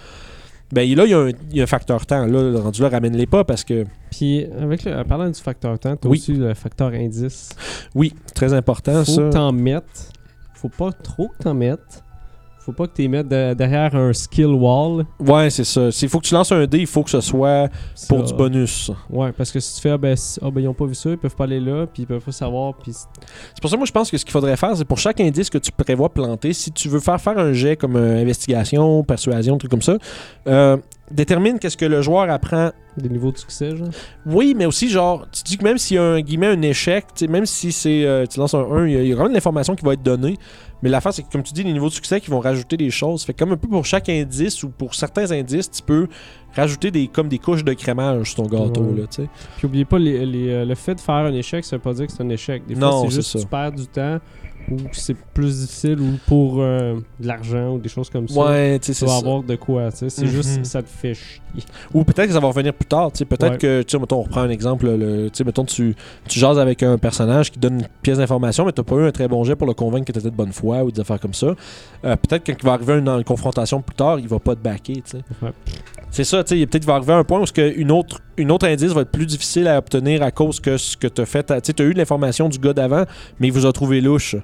Ben 0.72 0.88
là, 0.96 1.06
il 1.06 1.12
y, 1.12 1.14
a 1.14 1.20
un- 1.20 1.30
il 1.30 1.58
y 1.58 1.60
a 1.60 1.64
un 1.64 1.68
facteur 1.68 2.06
temps. 2.06 2.26
Là, 2.26 2.60
rendu 2.62 2.82
là, 2.82 2.90
ramène-les 2.90 3.26
pas 3.28 3.44
parce 3.44 3.64
que, 3.64 3.86
Puis, 4.10 4.46
avec 4.60 4.84
le, 4.86 4.96
en 4.98 5.04
parlant 5.04 5.30
du 5.30 5.40
facteur 5.40 5.78
temps, 5.80 5.96
t'as 5.98 6.08
Oui. 6.10 6.18
aussi 6.18 6.34
le 6.34 6.54
facteur 6.54 6.90
indice. 6.94 7.50
oui, 7.96 8.14
très 8.34 8.54
important 8.54 9.04
Faut 9.04 9.12
ça. 9.12 9.22
que 9.24 9.30
t'en 9.34 9.52
mettes. 9.52 10.12
Faut 10.54 10.70
pas 10.70 10.92
trop 10.92 11.28
que 11.28 11.44
t'en 11.44 11.54
mettes. 11.54 12.04
Faut 12.64 12.74
pas 12.74 12.86
que 12.86 12.92
t'es 12.94 13.08
mettes 13.08 13.28
de- 13.28 13.56
derrière 13.56 13.96
un 13.96 14.14
skill 14.14 14.46
wall. 14.54 15.04
Ouais, 15.20 15.50
c'est 15.50 15.64
ça. 15.64 15.90
Il 16.02 16.10
faut 16.10 16.20
que 16.20 16.28
tu 16.28 16.34
lances 16.36 16.52
un 16.52 16.66
dé, 16.68 16.78
il 16.78 16.86
faut 16.86 17.02
que 17.04 17.10
ce 17.10 17.20
soit 17.20 17.70
pour 18.08 18.20
Ça- 18.20 18.26
du 18.26 18.34
bonus. 18.36 18.92
Ouais, 19.10 19.32
parce 19.32 19.52
que 19.52 19.60
si 19.60 19.76
tu 19.76 19.82
fais, 19.82 19.90
ah 19.90 19.98
ben, 19.98 20.16
si- 20.16 20.40
ah, 20.44 20.52
ben, 20.52 20.62
ils 20.62 20.68
ont 20.68 20.74
pas 20.76 20.86
vu 20.86 20.94
ça, 20.94 21.10
ils 21.10 21.18
peuvent 21.18 21.36
pas 21.36 21.46
aller 21.46 21.60
là, 21.60 21.88
puis 21.92 22.04
ils 22.04 22.06
peuvent 22.06 22.24
pas 22.24 22.32
savoir, 22.32 22.76
puis 22.76 22.94
c'est- 22.94 23.08
pour 23.60 23.70
ça, 23.70 23.78
moi, 23.78 23.88
je 23.88 23.92
pense 23.92 24.12
que 24.12 24.18
ce 24.18 24.24
qu'il 24.24 24.32
faudrait 24.32 24.58
faire, 24.58 24.76
c'est 24.78 24.86
pour 24.86 25.00
chaque 25.00 25.20
indice 25.20 25.50
que 25.50 25.58
tu 25.58 25.72
prévois 25.72 26.10
planter, 26.10 26.54
si 26.54 26.72
tu 26.72 26.88
veux 26.88 27.00
faire 27.00 27.20
faire 27.20 27.40
un 27.40 27.52
jet 27.52 27.76
comme 27.78 27.96
euh, 27.96 28.22
investigation, 28.22 29.04
persuasion, 29.04 29.58
truc 29.58 29.72
comme 29.72 29.82
ça, 29.82 29.98
euh, 30.48 30.78
détermine 31.12 31.60
qu'est-ce 31.60 31.78
que 31.78 31.86
le 31.86 32.02
joueur 32.02 32.30
apprend. 32.30 32.72
des 32.98 33.08
niveaux 33.10 33.32
de 33.32 33.38
succès, 33.38 33.76
genre. 33.76 33.88
Oui, 34.26 34.54
mais 34.58 34.66
aussi, 34.66 34.90
genre, 34.90 35.26
tu 35.32 35.44
dis 35.44 35.58
que 35.58 35.64
même 35.64 35.78
s'il 35.78 35.96
y 35.96 36.00
a 36.00 36.04
un, 36.04 36.22
guillemets, 36.22 36.48
un 36.48 36.62
échec, 36.62 37.06
même 37.30 37.46
si 37.46 37.72
c'est 37.72 38.04
euh, 38.06 38.26
tu 38.26 38.40
lances 38.40 38.54
un 38.54 38.64
1, 38.70 38.88
il 38.88 39.04
y, 39.04 39.08
y 39.08 39.12
a 39.12 39.16
vraiment 39.16 39.30
de 39.30 39.34
l'information 39.34 39.76
qui 39.76 39.86
va 39.86 39.94
être 39.94 40.04
donnée. 40.04 40.38
Mais 40.84 40.90
l'affaire, 40.90 41.14
c'est 41.14 41.22
que, 41.24 41.32
comme 41.32 41.44
tu 41.44 41.54
dis, 41.54 41.64
les 41.64 41.72
niveaux 41.74 41.90
de 41.90 41.94
succès 41.94 42.20
qui 42.20 42.30
vont 42.32 42.40
rajouter 42.40 42.76
des 42.76 42.90
choses. 42.90 43.24
Fait 43.24 43.34
comme 43.34 43.52
un 43.52 43.58
peu 43.58 43.68
pour 43.68 43.86
chaque 43.86 44.10
indice 44.10 44.64
ou 44.64 44.70
pour 44.70 44.96
certains 44.96 45.32
indices, 45.32 45.70
tu 45.70 45.84
peux 45.84 46.08
rajouter 46.56 46.90
des, 46.92 47.08
comme 47.08 47.30
des 47.30 47.38
couches 47.38 47.64
de 47.64 47.74
crémage 47.74 48.34
sur 48.34 48.44
ton 48.44 48.50
gâteau, 48.50 48.82
Ouais. 48.82 49.02
là, 49.02 49.08
tu 49.08 49.22
sais. 49.24 49.30
Puis 49.58 49.68
oubliez 49.68 49.86
pas, 49.86 50.00
les, 50.00 50.26
les, 50.26 50.50
euh, 50.50 50.66
le 50.66 50.76
fait 50.76 50.96
de 50.96 51.00
faire 51.00 51.14
un 51.16 51.34
échec, 51.34 51.64
ça 51.64 51.76
veut 51.78 51.82
pas 51.82 51.94
dire 51.94 52.08
que 52.08 52.12
c'est 52.12 52.24
un 52.24 52.30
échec. 52.30 52.66
Des 52.68 52.74
fois, 52.76 52.82
Non, 52.90 53.04
c'est 53.04 53.10
c'est 53.10 53.16
juste 53.16 53.30
ça. 53.32 53.38
que 53.40 53.44
tu 53.44 53.50
perds 53.50 53.72
du 53.74 53.88
temps, 53.88 54.18
ou 54.70 54.78
c'est 54.92 55.16
plus 55.34 55.62
difficile, 55.62 56.00
ou 56.00 56.18
pour 56.28 56.58
euh, 56.60 56.96
de 57.20 57.28
l'argent, 57.28 57.76
ou 57.76 57.80
des 57.80 57.90
choses 57.90 58.10
comme 58.10 58.28
ça. 58.28 58.40
Ouais, 58.40 58.80
tu 58.80 58.94
sais, 58.94 59.06
vas 59.06 59.12
ça. 59.14 59.18
avoir 59.18 59.44
de 59.44 59.56
quoi, 59.56 59.92
tu 59.92 59.98
sais. 59.98 60.10
C'est 60.10 60.26
Mhm. 60.26 60.32
juste, 60.32 60.66
ça 60.66 60.82
te 60.82 60.90
fait 60.90 61.14
chier. 61.14 61.42
Ou 61.94 62.04
peut-être 62.04 62.28
que 62.28 62.34
ça 62.34 62.40
va 62.40 62.48
revenir 62.48 62.74
plus 62.74 62.86
tard. 62.86 63.12
tu 63.12 63.20
sais. 63.20 63.26
Peut-être 63.26 63.52
Ouais. 63.54 63.58
que, 63.58 63.82
tu 63.82 63.92
sais, 63.92 64.00
mettons, 64.00 64.20
on 64.20 64.22
reprend 64.24 64.42
un 64.42 64.50
exemple. 64.50 64.86
Le, 64.88 65.30
tu 65.30 65.38
sais, 65.38 65.44
mettons, 65.44 65.66
tu, 65.66 65.96
tu 66.28 66.40
jases 66.40 66.60
avec 66.60 66.84
un 66.84 66.98
personnage 66.98 67.52
qui 67.52 67.60
donne 67.60 67.80
une 67.82 67.88
pièce 68.02 68.18
d'information, 68.20 68.66
mais 68.66 68.72
tu 68.72 68.82
pas 68.84 68.96
eu 68.96 69.06
un 69.08 69.12
très 69.12 69.28
bon 69.28 69.44
jet 69.44 69.56
pour 69.56 69.68
le 69.68 69.74
convaincre 69.74 70.06
que 70.06 70.12
tu 70.14 70.20
étais 70.20 70.30
de 70.30 70.36
bonne 70.36 70.54
foi 70.54 70.84
ou 70.84 70.92
des 70.92 71.02
affaires 71.02 71.20
comme 71.20 71.34
ça. 71.34 71.48
Euh, 72.06 72.16
peut-être 72.16 72.44
que 72.44 72.52
quand 72.54 72.58
il 72.62 72.66
va 72.66 72.74
arriver 72.74 72.94
une, 73.00 73.10
une 73.10 73.24
confrontation 73.24 73.82
plus 73.82 73.96
tard, 73.96 74.20
il 74.20 74.28
va 74.28 74.40
pas 74.40 74.56
te 74.56 74.62
backer. 74.62 74.96
tu 74.96 75.02
sais. 75.06 75.18
Ouais. 75.42 75.52
C'est 76.10 76.24
ça, 76.24 76.44
tu 76.44 76.58
sais. 76.58 76.66
Peut-être 76.66 76.82
qu'il 76.84 76.88
va 76.88 76.96
arriver 76.96 77.14
un 77.14 77.24
point 77.24 77.40
où 77.40 77.46
ce 77.46 77.54
que 77.54 77.74
une 77.78 77.92
autre, 77.92 78.20
une 78.38 78.52
autre 78.52 78.68
indice 78.68 78.92
va 78.92 79.02
être 79.02 79.12
plus 79.12 79.26
difficile 79.26 79.68
à 79.68 79.78
obtenir 79.78 80.22
à 80.24 80.32
cause 80.32 80.60
que 80.60 80.78
ce 80.78 80.96
que 80.98 81.08
tu 81.08 81.22
as 81.22 81.26
fait. 81.26 81.44
Tu 81.46 81.54
sais, 81.64 81.74
tu 81.74 81.84
as 81.84 81.86
eu 81.86 81.94
de 81.94 81.98
l'information 82.00 82.50
du 82.50 82.58
gars 82.60 82.74
d'avant, 82.74 83.04
mais 83.40 83.48
il 83.48 83.54
vous 83.54 83.66
a 83.66 83.72
trouvé 83.72 84.02
louche. 84.02 84.36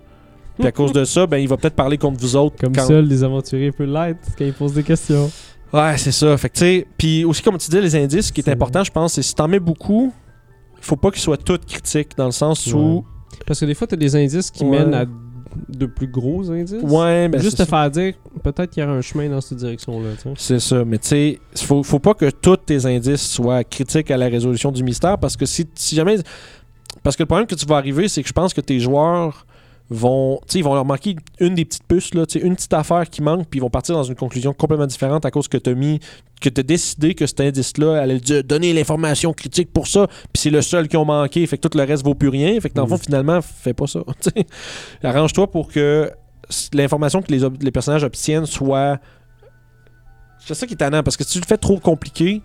Puis 0.57 0.67
à 0.67 0.71
cause 0.71 0.91
de 0.91 1.03
ça, 1.05 1.27
ben, 1.27 1.37
il 1.37 1.47
va 1.47 1.57
peut-être 1.57 1.75
parler 1.75 1.97
contre 1.97 2.19
vous 2.19 2.35
autres. 2.35 2.55
Comme 2.59 2.73
quand- 2.75 2.87
seuls 2.87 3.05
les 3.05 3.23
aventuriers 3.23 3.71
peuvent 3.71 3.87
l'être 3.91 4.19
quand 4.37 4.45
ils 4.45 4.53
posent 4.53 4.73
des 4.73 4.83
questions. 4.83 5.29
Ouais, 5.73 5.97
c'est 5.97 6.11
ça. 6.11 6.35
Fait 6.37 6.49
que 6.49 6.53
tu 6.55 6.59
sais, 6.61 6.87
puis 6.97 7.25
aussi 7.25 7.41
comme 7.43 7.57
tu 7.57 7.69
dis 7.69 7.79
les 7.81 7.95
indices, 7.95 8.27
ce 8.27 8.31
qui 8.31 8.41
est 8.41 8.49
important, 8.49 8.83
je 8.83 8.91
pense, 8.91 9.13
c'est 9.13 9.21
si 9.21 9.35
t'en 9.35 9.47
mets 9.47 9.59
beaucoup, 9.59 10.13
faut 10.81 10.95
pas 10.95 11.11
qu'ils 11.11 11.21
soient 11.21 11.37
tous 11.37 11.57
critiques 11.67 12.11
dans 12.17 12.25
le 12.25 12.31
sens 12.31 12.65
où. 12.73 13.05
Parce 13.45 13.59
que 13.59 13.65
des 13.65 13.73
fois, 13.75 13.85
t'as 13.87 13.97
des 13.97 14.15
indices 14.15 14.49
qui 14.51 14.63
Ouais. 14.63 14.79
mènent 14.79 14.93
à 14.93 15.05
de 15.69 15.85
plus 15.87 16.07
gros 16.07 16.49
indices. 16.51 16.81
ouais, 16.83 17.27
ben 17.29 17.41
Juste 17.41 17.57
te 17.57 17.65
faire 17.65 17.89
dire, 17.89 18.13
peut-être 18.43 18.69
qu'il 18.69 18.83
y 18.83 18.85
aura 18.85 18.95
un 18.95 19.01
chemin 19.01 19.27
dans 19.27 19.41
cette 19.41 19.57
direction-là. 19.57 20.09
C'est 20.37 20.59
ça, 20.59 20.85
mais 20.85 20.99
tu 20.99 21.07
sais, 21.07 21.39
faut, 21.55 21.81
faut 21.83 21.99
pas 21.99 22.13
que 22.13 22.29
tous 22.29 22.57
tes 22.57 22.85
indices 22.85 23.27
soient 23.27 23.63
critiques 23.63 24.11
à 24.11 24.17
la 24.17 24.27
résolution 24.27 24.71
du 24.71 24.83
mystère 24.83 25.17
parce 25.17 25.35
que 25.35 25.45
si, 25.45 25.67
si 25.75 25.95
jamais. 25.95 26.17
Parce 27.03 27.15
que 27.15 27.23
le 27.23 27.27
problème 27.27 27.47
que 27.47 27.55
tu 27.55 27.65
vas 27.65 27.77
arriver, 27.77 28.07
c'est 28.07 28.21
que 28.21 28.27
je 28.27 28.33
pense 28.33 28.53
que 28.53 28.61
tes 28.61 28.79
joueurs 28.79 29.46
vont. 29.89 30.39
Ils 30.53 30.63
vont 30.63 30.73
leur 30.73 30.85
manquer 30.85 31.15
une 31.39 31.55
des 31.55 31.65
petites 31.65 31.83
puces, 31.87 32.13
là, 32.13 32.23
une 32.41 32.55
petite 32.55 32.73
affaire 32.73 33.09
qui 33.09 33.21
manque, 33.21 33.47
puis 33.49 33.59
ils 33.59 33.61
vont 33.61 33.69
partir 33.69 33.95
dans 33.95 34.03
une 34.03 34.15
conclusion 34.15 34.53
complètement 34.53 34.87
différente 34.87 35.25
à 35.25 35.31
cause 35.31 35.47
que 35.47 35.57
tu 35.57 35.69
as 35.69 35.73
mis. 35.73 35.99
que 36.39 36.49
tu 36.49 36.59
as 36.59 36.63
décidé 36.63 37.15
que 37.15 37.25
cet 37.25 37.41
indice-là 37.41 37.99
allait 37.99 38.19
dire- 38.19 38.43
donner 38.43 38.71
l'information 38.71 39.33
critique 39.33 39.73
pour 39.73 39.87
ça, 39.87 40.05
puis 40.05 40.35
c'est 40.35 40.51
le 40.51 40.61
seul 40.61 40.87
qui 40.87 40.95
ont 40.95 41.03
manqué, 41.03 41.47
fait 41.47 41.57
que 41.57 41.67
tout 41.67 41.75
le 41.75 41.83
reste 41.83 42.03
vaut 42.05 42.13
plus 42.13 42.29
rien. 42.29 42.59
Fait 42.61 42.69
que 42.69 42.75
dans 42.75 42.83
le 42.83 42.89
fond, 42.89 42.93
Mhm. 42.93 43.01
finalement, 43.01 43.39
fais 43.41 43.73
pas 43.73 43.87
ça. 43.87 44.01
Arrange-toi 45.03 45.49
pour 45.49 45.67
que 45.71 46.11
l'information 46.73 47.23
que 47.23 47.31
les, 47.33 47.71
personnages 47.71 48.03
obtiennent 48.03 48.45
soit. 48.45 48.99
C'est 50.45 50.53
ça 50.53 50.67
qui 50.67 50.73
est 50.75 50.77
tannant, 50.77 51.01
parce 51.01 51.17
que 51.17 51.23
si 51.23 51.33
tu 51.33 51.39
le 51.39 51.45
fais 51.47 51.57
trop 51.57 51.79
compliqué, 51.79 52.43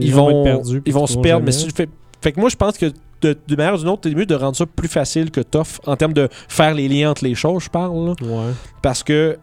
ils 0.00 0.12
vont, 0.12 0.62
ils 0.84 0.92
vont 0.92 1.06
se 1.06 1.18
perdre. 1.18 1.44
Mais 1.46 1.52
si 1.52 1.60
tu 1.62 1.68
le 1.70 1.74
fais. 1.74 1.88
Fait 2.20 2.32
que 2.32 2.40
moi, 2.40 2.48
je 2.48 2.56
pense 2.56 2.76
que 2.78 2.86
de, 3.22 3.56
manière 3.56 3.74
ou 3.74 3.78
d'une 3.78 3.88
autre, 3.88 4.02
c'est 4.04 4.14
mieux 4.14 4.26
de 4.26 4.34
rendre 4.34 4.56
ça 4.56 4.66
plus 4.66 4.88
facile 4.88 5.30
que 5.30 5.40
tough 5.40 5.80
en 5.86 5.96
termes 5.96 6.12
de 6.12 6.28
faire 6.48 6.74
les 6.74 6.88
liens 6.88 7.10
entre 7.10 7.24
les 7.24 7.34
choses, 7.34 7.64
je 7.64 7.70
parle. 7.70 8.06
là. 8.06 8.14
Ouais. 8.22 8.52
Parce 8.82 9.02
que, 9.02 9.38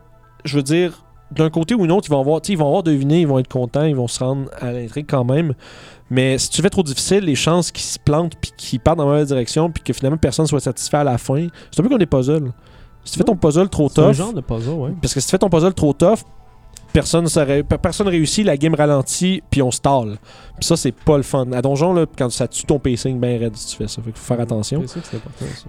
je 0.45 0.55
veux 0.57 0.63
dire, 0.63 1.03
d'un 1.31 1.49
côté 1.49 1.75
ou 1.75 1.85
d'un 1.85 1.93
autre, 1.95 2.07
ils 2.07 2.11
vont 2.11 2.19
avoir, 2.19 2.41
ils 2.47 2.57
vont 2.57 2.67
avoir 2.67 2.83
deviné, 2.83 3.21
ils 3.21 3.27
vont 3.27 3.39
être 3.39 3.47
contents, 3.47 3.83
ils 3.83 3.95
vont 3.95 4.07
se 4.07 4.23
rendre 4.23 4.49
à 4.59 4.71
l'intrigue 4.71 5.05
quand 5.07 5.25
même. 5.25 5.53
Mais 6.09 6.37
si 6.37 6.49
tu 6.49 6.61
fais 6.61 6.69
trop 6.69 6.83
difficile, 6.83 7.23
les 7.23 7.35
chances 7.35 7.71
qu'ils 7.71 7.83
se 7.83 7.99
plantent 7.99 8.33
puis 8.41 8.51
qu'ils 8.57 8.79
partent 8.79 8.97
dans 8.97 9.05
la 9.05 9.11
mauvaise 9.11 9.27
direction 9.27 9.69
puis 9.71 9.83
que 9.83 9.93
finalement 9.93 10.17
personne 10.17 10.47
soit 10.47 10.59
satisfait 10.59 10.97
à 10.97 11.03
la 11.03 11.17
fin, 11.17 11.47
c'est 11.71 11.79
un 11.79 11.83
peu 11.83 11.89
comme 11.89 11.99
des 11.99 12.07
puzzles. 12.07 12.51
Si 13.03 13.13
tu 13.13 13.19
fais 13.19 13.23
ton 13.23 13.35
puzzle 13.35 13.69
trop 13.69 13.89
C'est 13.89 14.01
un 14.01 14.07
tough, 14.07 14.13
genre 14.13 14.33
de 14.33 14.41
puzzle, 14.41 14.71
ouais. 14.71 14.91
parce 15.01 15.13
que 15.13 15.19
si 15.19 15.27
tu 15.27 15.31
fais 15.31 15.37
ton 15.37 15.49
puzzle 15.49 15.73
trop 15.73 15.93
tough, 15.93 16.19
personne 16.93 17.25
ne 17.25 17.61
personne 17.61 18.07
réussit, 18.07 18.45
la 18.45 18.57
game 18.57 18.73
ralentit, 18.75 19.41
puis 19.49 19.61
on 19.61 19.71
stall. 19.71 20.17
Puis 20.57 20.65
ça, 20.65 20.75
c'est 20.75 20.91
pas 20.91 21.17
le 21.17 21.23
fun. 21.23 21.51
À 21.51 21.61
donjon, 21.61 21.93
là, 21.93 22.05
quand 22.17 22.29
ça 22.29 22.47
tue 22.47 22.63
ton 22.65 22.79
pacing 22.79 23.19
bien 23.19 23.37
raide 23.37 23.55
si 23.55 23.67
tu 23.67 23.75
fais 23.77 23.87
ça. 23.87 24.01
Fait 24.01 24.11
qu'il 24.11 24.19
faut 24.19 24.33
faire 24.33 24.41
attention. 24.41 24.81
C'est 24.85 24.93
sûr 24.93 25.01
que 25.01 25.07
c'est 25.11 25.17
important, 25.17 25.45
ça. 25.55 25.63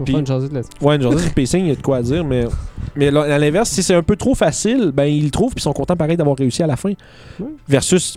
On 0.00 0.04
Puis- 0.04 0.12
va 0.14 0.18
faire 0.18 0.18
une 0.20 0.26
jasette 0.26 0.52
là-dessus. 0.52 0.70
Ouais, 0.80 0.96
une 0.96 1.02
le 1.02 1.34
pacing, 1.34 1.60
il 1.64 1.68
y 1.68 1.72
a 1.72 1.74
de 1.74 1.82
quoi 1.82 1.96
à 1.98 2.02
dire, 2.02 2.24
mais, 2.24 2.44
mais 2.96 3.10
là, 3.10 3.22
à 3.22 3.38
l'inverse, 3.38 3.70
si 3.70 3.82
c'est 3.82 3.94
un 3.94 4.02
peu 4.02 4.16
trop 4.16 4.34
facile, 4.34 4.92
ben 4.94 5.04
ils 5.04 5.24
le 5.24 5.30
trouvent 5.30 5.50
puis 5.54 5.60
ils 5.60 5.62
sont 5.62 5.72
contents 5.72 5.96
pareil 5.96 6.16
d'avoir 6.16 6.36
réussi 6.36 6.62
à 6.62 6.66
la 6.66 6.76
fin. 6.76 6.92
Versus, 7.68 8.16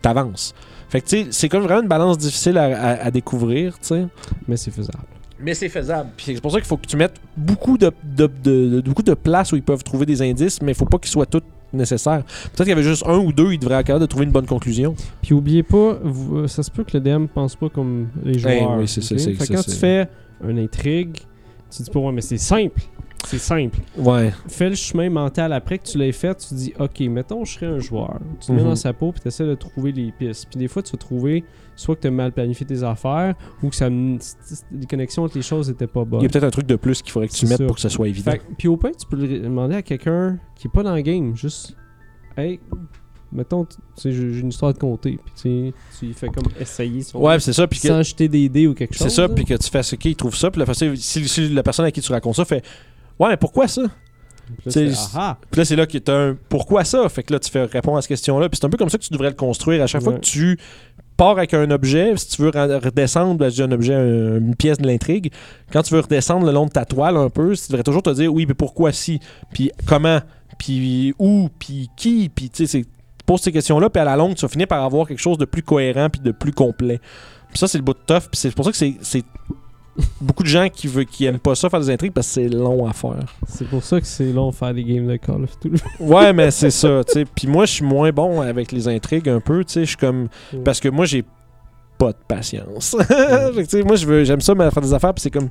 t'avances. 0.00 0.54
Fait 0.88 1.00
que 1.00 1.06
tu 1.06 1.22
sais, 1.22 1.26
c'est 1.30 1.48
comme 1.48 1.62
vraiment 1.62 1.82
une 1.82 1.88
balance 1.88 2.18
difficile 2.18 2.58
à, 2.58 2.64
à- 2.64 3.06
à 3.06 3.10
découvrir, 3.10 3.72
tu 3.78 3.88
sais. 3.88 4.06
Mais 4.46 4.56
c'est 4.56 4.70
faisable. 4.70 5.04
Mais 5.40 5.54
c'est 5.54 5.68
faisable. 5.68 6.10
Puis 6.16 6.26
c'est 6.34 6.40
pour 6.40 6.52
ça 6.52 6.58
qu'il 6.58 6.66
faut 6.66 6.76
que 6.76 6.86
tu 6.86 6.96
mettes 6.96 7.16
beaucoup 7.36 7.78
de, 7.78 7.90
de, 8.04 8.26
de- 8.26 8.68
de- 8.68 8.80
beaucoup 8.82 9.02
de 9.02 9.14
places 9.14 9.52
où 9.52 9.56
ils 9.56 9.62
peuvent 9.62 9.82
trouver 9.82 10.06
des 10.06 10.20
indices, 10.22 10.60
mais 10.62 10.72
il 10.72 10.74
faut 10.74 10.84
pas 10.84 10.98
qu'ils 10.98 11.10
soient 11.10 11.26
tous 11.26 11.42
nécessaires. 11.72 12.24
Peut-être 12.24 12.58
qu'il 12.64 12.68
y 12.68 12.72
avait 12.72 12.82
juste 12.82 13.04
un 13.06 13.18
ou 13.18 13.32
deux, 13.32 13.52
ils 13.52 13.58
devraient 13.58 13.76
être 13.80 13.86
capables 13.86 14.02
de 14.02 14.06
trouver 14.06 14.24
une 14.26 14.32
bonne 14.32 14.46
conclusion. 14.46 14.94
Puis 15.22 15.34
oubliez 15.34 15.62
pas, 15.62 15.98
vous- 16.02 16.38
euh, 16.38 16.48
ça 16.48 16.62
se 16.62 16.70
peut 16.70 16.84
que 16.84 16.96
le 16.96 17.00
DM 17.00 17.26
pense 17.26 17.56
pas 17.56 17.68
comme 17.68 18.08
les 18.24 18.38
joueurs. 18.38 18.78
oui, 18.78 18.88
c'est 18.88 19.02
ça, 19.02 19.16
Fait 19.16 19.46
quand 19.54 19.62
tu 19.62 19.70
fais 19.72 20.08
une 20.46 20.58
intrigue, 20.58 21.16
tu 21.74 21.82
dis 21.82 21.90
pas, 21.90 22.00
ouais, 22.00 22.12
mais 22.12 22.20
c'est 22.20 22.38
simple. 22.38 22.80
C'est 23.26 23.38
simple. 23.38 23.78
Ouais. 23.96 24.32
Fais 24.48 24.68
le 24.68 24.74
chemin 24.74 25.08
mental 25.08 25.52
après 25.52 25.78
que 25.78 25.84
tu 25.86 25.96
l'aies 25.98 26.12
fait, 26.12 26.34
tu 26.36 26.54
dis, 26.54 26.72
ok, 26.78 27.00
mettons, 27.00 27.44
je 27.44 27.54
serais 27.54 27.66
un 27.66 27.78
joueur. 27.78 28.18
Tu 28.40 28.46
te 28.48 28.52
mets 28.52 28.60
Mhm. 28.62 28.68
dans 28.68 28.76
sa 28.76 28.92
peau 28.92 29.12
puis 29.12 29.20
tu 29.22 29.28
essaies 29.28 29.46
de 29.46 29.54
trouver 29.54 29.92
les 29.92 30.12
pistes. 30.12 30.46
Puis 30.50 30.58
des 30.58 30.68
fois, 30.68 30.82
tu 30.82 30.92
vas 30.92 30.98
trouver 30.98 31.44
soit 31.76 31.96
que 31.96 32.02
tu 32.02 32.08
as 32.08 32.10
mal 32.10 32.32
planifié 32.32 32.66
tes 32.66 32.82
affaires 32.82 33.34
ou 33.62 33.68
que 33.70 33.76
ça, 33.76 33.88
les 33.88 34.86
connexions 34.88 35.22
entre 35.24 35.36
les 35.36 35.42
choses 35.42 35.68
n'étaient 35.68 35.86
pas 35.86 36.04
bonnes. 36.04 36.20
Il 36.20 36.24
y 36.24 36.26
a 36.26 36.28
peut-être 36.28 36.44
un 36.44 36.50
truc 36.50 36.66
de 36.66 36.76
plus 36.76 37.00
qu'il 37.00 37.12
faudrait 37.12 37.28
que 37.28 37.34
tu 37.34 37.46
mettes 37.46 37.58
ça. 37.58 37.64
pour 37.66 37.76
que 37.76 37.80
ce 37.82 37.88
soit 37.88 38.08
évident. 38.08 38.32
Fait 38.32 38.42
puis 38.58 38.68
au 38.68 38.76
pire, 38.76 38.90
tu 38.98 39.06
peux 39.06 39.16
le 39.16 39.38
demander 39.40 39.76
à 39.76 39.82
quelqu'un 39.82 40.38
qui 40.56 40.66
est 40.68 40.70
pas 40.70 40.82
dans 40.82 40.94
le 40.94 41.00
game. 41.02 41.34
Juste, 41.34 41.74
hey, 42.36 42.60
mettons, 43.32 43.64
tu 43.64 43.76
sais, 43.96 44.12
j'ai 44.12 44.40
une 44.40 44.50
histoire 44.50 44.74
de 44.74 44.78
compter. 44.78 45.18
Puis 45.24 45.72
tu 45.98 46.06
tu 46.08 46.12
fais 46.12 46.28
comme 46.28 46.44
essayer 46.60 47.00
son- 47.02 47.18
Ouais, 47.20 47.40
c'est 47.40 47.54
ça. 47.54 47.66
Puis 47.66 47.80
que- 47.80 47.88
sans 47.88 48.02
jeter 48.02 48.28
des 48.28 48.48
dés 48.50 48.66
ou 48.66 48.74
quelque 48.74 48.92
chose. 48.94 49.08
C'est 49.08 49.14
ça, 49.14 49.28
puis 49.28 49.46
que 49.46 49.54
tu 49.54 49.70
fais 49.70 49.82
ce 49.82 49.96
qu'il 49.96 50.14
trouve 50.16 50.36
ça, 50.36 50.50
puis 50.50 50.62
la, 50.62 50.74
si, 50.74 51.26
si 51.28 51.48
la 51.48 51.62
personne 51.62 51.86
à 51.86 51.90
qui 51.90 52.02
tu 52.02 52.12
racontes 52.12 52.36
ça 52.36 52.44
fait 52.44 52.62
Ouais, 53.22 53.30
mais 53.30 53.36
pourquoi 53.36 53.68
ça? 53.68 53.82
Puis 54.46 54.56
là, 54.66 54.72
C'est- 54.72 54.88
tu 54.88 54.94
ah 55.14 55.18
ah! 55.20 55.36
Puis 55.50 55.58
là, 55.60 55.64
c'est 55.64 55.76
là 55.76 55.86
que 55.86 55.98
t'as 55.98 56.16
un 56.30 56.36
pourquoi 56.48 56.84
ça? 56.84 57.08
Fait 57.08 57.22
que 57.22 57.32
là, 57.32 57.38
tu 57.38 57.50
fais 57.50 57.64
répondre 57.64 57.96
à 57.96 58.02
cette 58.02 58.08
question-là. 58.08 58.48
Puis 58.48 58.58
c'est 58.60 58.66
un 58.66 58.70
peu 58.70 58.76
comme 58.76 58.90
ça 58.90 58.98
que 58.98 59.02
tu 59.04 59.12
devrais 59.12 59.30
le 59.30 59.36
construire. 59.36 59.82
À 59.82 59.86
chaque 59.86 60.02
fois 60.02 60.14
que 60.14 60.20
tu 60.20 60.58
pars 61.16 61.30
avec 61.30 61.54
un 61.54 61.70
objet, 61.70 62.12
si 62.16 62.28
tu 62.28 62.42
veux 62.42 62.50
re- 62.50 62.84
redescendre, 62.84 63.36
ben, 63.38 63.48
je 63.48 63.54
dis 63.54 63.62
un 63.62 63.70
objet, 63.72 63.94
un- 63.94 64.38
une 64.38 64.56
pièce 64.56 64.78
de 64.78 64.86
l'intrigue, 64.86 65.30
quand 65.72 65.82
tu 65.82 65.94
veux 65.94 66.00
redescendre 66.00 66.44
le 66.46 66.52
long 66.52 66.66
de 66.66 66.70
ta 66.70 66.84
toile 66.84 67.16
un 67.16 67.30
peu, 67.30 67.54
tu 67.54 67.62
devrais 67.70 67.82
toujours 67.84 68.02
te 68.02 68.10
dire 68.10 68.32
oui, 68.32 68.44
mais 68.46 68.54
pourquoi 68.54 68.92
si, 68.92 69.20
puis 69.52 69.70
comment, 69.86 70.20
puis 70.58 71.14
où, 71.18 71.48
puis 71.58 71.88
qui, 71.96 72.28
puis 72.28 72.50
tu 72.50 72.66
sais, 72.66 72.84
pose 73.24 73.40
ces 73.40 73.52
questions-là, 73.52 73.88
puis 73.90 74.00
à 74.00 74.04
la 74.04 74.16
longue, 74.16 74.34
tu 74.34 74.42
vas 74.42 74.48
finir 74.48 74.66
par 74.66 74.82
avoir 74.84 75.06
quelque 75.06 75.20
chose 75.20 75.38
de 75.38 75.44
plus 75.44 75.62
cohérent 75.62 76.10
puis 76.10 76.20
de 76.20 76.32
plus 76.32 76.52
complet. 76.52 76.98
Puis 77.50 77.58
ça, 77.58 77.68
c'est 77.68 77.78
le 77.78 77.84
bout 77.84 77.92
de 77.94 77.98
tough, 78.06 78.22
puis 78.30 78.36
c'est 78.40 78.50
pour 78.54 78.64
ça 78.64 78.72
que 78.72 78.76
c'est 78.76 79.22
beaucoup 80.20 80.42
de 80.42 80.48
gens 80.48 80.68
qui, 80.68 80.86
veulent, 80.86 81.04
qui 81.06 81.24
aiment 81.26 81.38
pas 81.38 81.54
ça 81.54 81.68
faire 81.68 81.80
des 81.80 81.90
intrigues 81.90 82.12
parce 82.12 82.26
que 82.28 82.32
c'est 82.34 82.48
long 82.48 82.86
à 82.88 82.92
faire. 82.92 83.18
C'est 83.46 83.66
pour 83.68 83.82
ça 83.82 84.00
que 84.00 84.06
c'est 84.06 84.32
long 84.32 84.50
de 84.50 84.54
faire 84.54 84.72
des 84.72 84.84
games 84.84 85.06
de 85.06 85.16
Call 85.16 85.44
of 85.44 85.58
Duty. 85.60 85.82
Ouais, 86.00 86.32
mais 86.32 86.50
c'est 86.50 86.70
ça, 86.70 87.02
tu 87.06 87.12
sais. 87.12 87.24
Puis 87.24 87.46
moi, 87.46 87.66
je 87.66 87.72
suis 87.72 87.84
moins 87.84 88.10
bon 88.10 88.40
avec 88.40 88.72
les 88.72 88.88
intrigues 88.88 89.28
un 89.28 89.40
peu, 89.40 89.64
tu 89.64 89.72
sais. 89.74 89.80
Je 89.82 89.88
suis 89.88 89.96
comme. 89.96 90.28
Ouais. 90.52 90.60
Parce 90.64 90.80
que 90.80 90.88
moi, 90.88 91.04
j'ai 91.04 91.24
pas 91.98 92.12
de 92.12 92.18
patience. 92.26 92.96
Que, 93.08 93.82
moi, 93.84 93.96
je 93.96 94.06
veux, 94.06 94.24
j'aime 94.24 94.40
ça, 94.40 94.54
mais 94.54 94.70
faire 94.70 94.82
des 94.82 94.94
affaires, 94.94 95.12
puis 95.14 95.22
c'est 95.22 95.30
comme. 95.30 95.48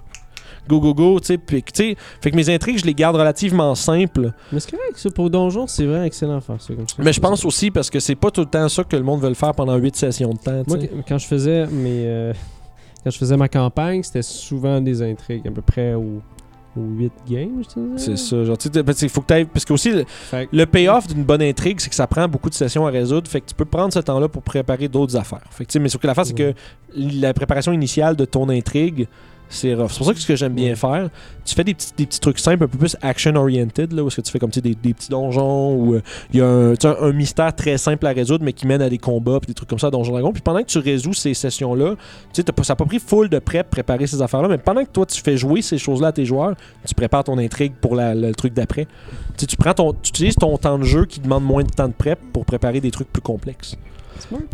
Go, 0.68 0.80
go, 0.80 0.94
go, 0.94 1.20
tu 1.20 1.28
sais. 1.28 1.38
Puis, 1.38 1.62
tu 1.64 1.72
sais. 1.74 1.96
Fait 2.22 2.30
que 2.32 2.36
mes 2.36 2.50
intrigues, 2.54 2.78
je 2.80 2.86
les 2.86 2.94
garde 2.94 3.16
relativement 3.16 3.74
simples. 3.76 4.32
Mais 4.52 4.60
c'est 4.60 4.72
correct, 4.72 4.98
ça. 4.98 5.10
Pour 5.12 5.30
Donjon, 5.30 5.66
c'est 5.68 5.86
vraiment 5.86 6.04
excellent 6.04 6.36
de 6.38 6.44
faire 6.44 6.62
ça 6.62 6.74
comme 6.74 6.88
ça. 6.88 6.96
Mais 7.00 7.14
je 7.14 7.20
pense 7.20 7.46
aussi 7.46 7.72
parce 7.72 7.90
que 7.90 8.00
c'est 8.00 8.16
pas 8.16 8.30
tout 8.32 8.42
le 8.42 8.48
temps 8.48 8.68
ça 8.70 8.84
que 8.84 8.96
le 8.96 9.02
monde 9.04 9.22
veut 9.22 9.30
le 9.30 9.36
faire 9.36 9.54
pendant 9.54 9.76
8 9.76 9.96
sessions 9.96 10.30
de 10.34 10.38
temps, 10.40 10.64
Moi, 10.68 10.78
quand 11.08 11.18
je 11.18 11.26
faisais 11.28 11.66
mes. 11.68 12.04
euh, 12.06 12.34
quand 13.04 13.10
je 13.10 13.18
faisais 13.18 13.38
ma 13.38 13.50
campagne, 13.50 14.04
c'était 14.04 14.22
souvent 14.22 14.80
des 14.82 15.02
intrigues, 15.02 15.48
à 15.48 15.52
peu 15.52 15.62
près 15.62 15.94
au, 15.94 16.22
au 16.78 16.82
8 16.82 17.12
games, 17.28 17.64
je. 17.64 17.98
C'est 17.98 18.18
ça. 18.18 18.44
Genre, 18.44 18.58
tu 18.58 18.70
sais, 18.72 19.10
faut 19.10 19.22
que 19.22 19.44
Parce 19.46 19.66
que 19.66 19.74
aussi, 19.74 19.92
le, 20.52 20.66
payoff 20.66 21.08
d'une 21.08 21.24
bonne 21.24 21.42
intrigue, 21.42 21.80
c'est 21.80 21.90
que 21.90 21.96
ça 21.96 22.08
prend 22.08 22.28
beaucoup 22.28 22.50
de 22.50 22.56
sessions 22.56 22.86
à 22.86 22.92
résoudre. 22.92 23.28
Fait 23.28 23.42
que 23.42 23.48
tu 23.48 23.56
peux 23.56 23.66
prendre 23.66 23.94
ce 23.94 24.00
temps-là 24.00 24.30
pour 24.30 24.44
préparer 24.44 24.88
d'autres 24.88 25.16
affaires. 25.18 25.44
Fait 25.50 25.66
que, 25.66 25.80
mais 25.80 25.90
sauf 25.90 26.02
que 26.02 26.08
l'affaire, 26.08 26.26
c'est 26.26 26.38
que 26.38 26.54
la 26.96 27.34
préparation 27.34 27.74
initiale 27.74 28.16
de 28.16 28.26
ton 28.26 28.48
intrigue, 28.50 29.08
c'est 29.52 29.74
rough. 29.74 29.90
C'est 29.92 29.98
pour 29.98 30.08
ça 30.08 30.14
que 30.14 30.20
ce 30.20 30.28
que 30.28 30.36
j'aime 30.36 30.54
bien 30.54 30.74
faire, 30.76 31.10
tu 31.46 31.54
fais 31.56 31.64
des 31.64 31.74
petits, 31.74 31.92
des 31.98 32.06
petits 32.06 32.20
trucs 32.20 32.40
simples, 32.40 32.64
un 32.64 32.68
peu 32.68 32.78
plus 32.78 32.96
action-oriented, 33.02 33.94
là, 33.94 34.04
où 34.04 34.08
est-ce 34.08 34.16
que 34.18 34.22
tu 34.22 34.32
fais 34.32 34.40
comme 34.40 34.50
des, 34.50 34.62
des 34.62 34.94
petits 34.94 35.10
donjons, 35.10 35.76
ou 35.76 35.96
euh, 35.96 36.02
il 36.34 36.40
y 36.40 36.42
a 36.42 36.48
un, 36.48 37.12
mystère 37.14 37.56
très 37.56 37.78
simple 37.78 38.06
à 38.08 38.12
résoudre, 38.12 38.44
mais 38.44 38.54
qui 38.54 38.66
mène 38.68 38.82
à 38.82 38.90
des 38.90 38.98
combats, 38.98 39.40
puis 39.40 39.48
des 39.48 39.54
trucs 39.54 39.70
comme 39.70 39.80
ça 39.80 39.88
à 39.88 39.92
Donjon 39.92 40.12
Dragon. 40.14 40.32
Puis 40.32 40.42
pendant 40.42 40.62
que 40.62 40.68
tu 40.68 40.80
résous 40.80 41.14
ces 41.14 41.34
sessions-là, 41.34 41.92
tu 41.96 41.98
sais, 42.34 42.44
t'as 42.44 42.54
pas- 42.54 42.64
ça 42.64 42.74
n'a 42.74 42.78
pas 42.78 42.86
pris 42.86 43.00
full 43.00 43.30
de 43.30 43.40
prep 43.40 43.70
préparer 43.70 44.08
ces 44.08 44.22
affaires-là, 44.22 44.48
mais 44.48 44.58
pendant 44.58 44.84
que 44.84 44.90
toi, 44.90 45.06
tu 45.06 45.22
fais 45.22 45.38
jouer 45.38 45.62
ces 45.62 45.78
choses-là 45.78 46.08
à 46.08 46.12
tes 46.12 46.26
joueurs, 46.26 46.56
tu 46.88 46.96
prépares 46.96 47.24
ton 47.24 47.38
intrigue 47.38 47.74
pour 47.82 47.96
la- 47.96 48.16
le 48.16 48.34
truc 48.34 48.54
d'après. 48.54 48.86
Tu 48.86 48.92
sais, 49.42 49.46
tu 49.48 49.58
prends 49.58 49.74
ton, 49.74 49.94
tu 49.94 50.10
utilises 50.10 50.36
ton 50.36 50.58
temps 50.58 50.80
de 50.80 50.84
jeu 50.84 51.06
qui 51.06 51.20
demande 51.20 51.44
moins 51.44 51.64
de 51.64 51.70
temps 51.70 51.88
de 51.88 51.94
prep 51.94 52.20
pour 52.32 52.46
préparer 52.46 52.80
des 52.82 52.92
trucs 52.92 53.12
plus 53.12 53.22
complexes. 53.22 53.76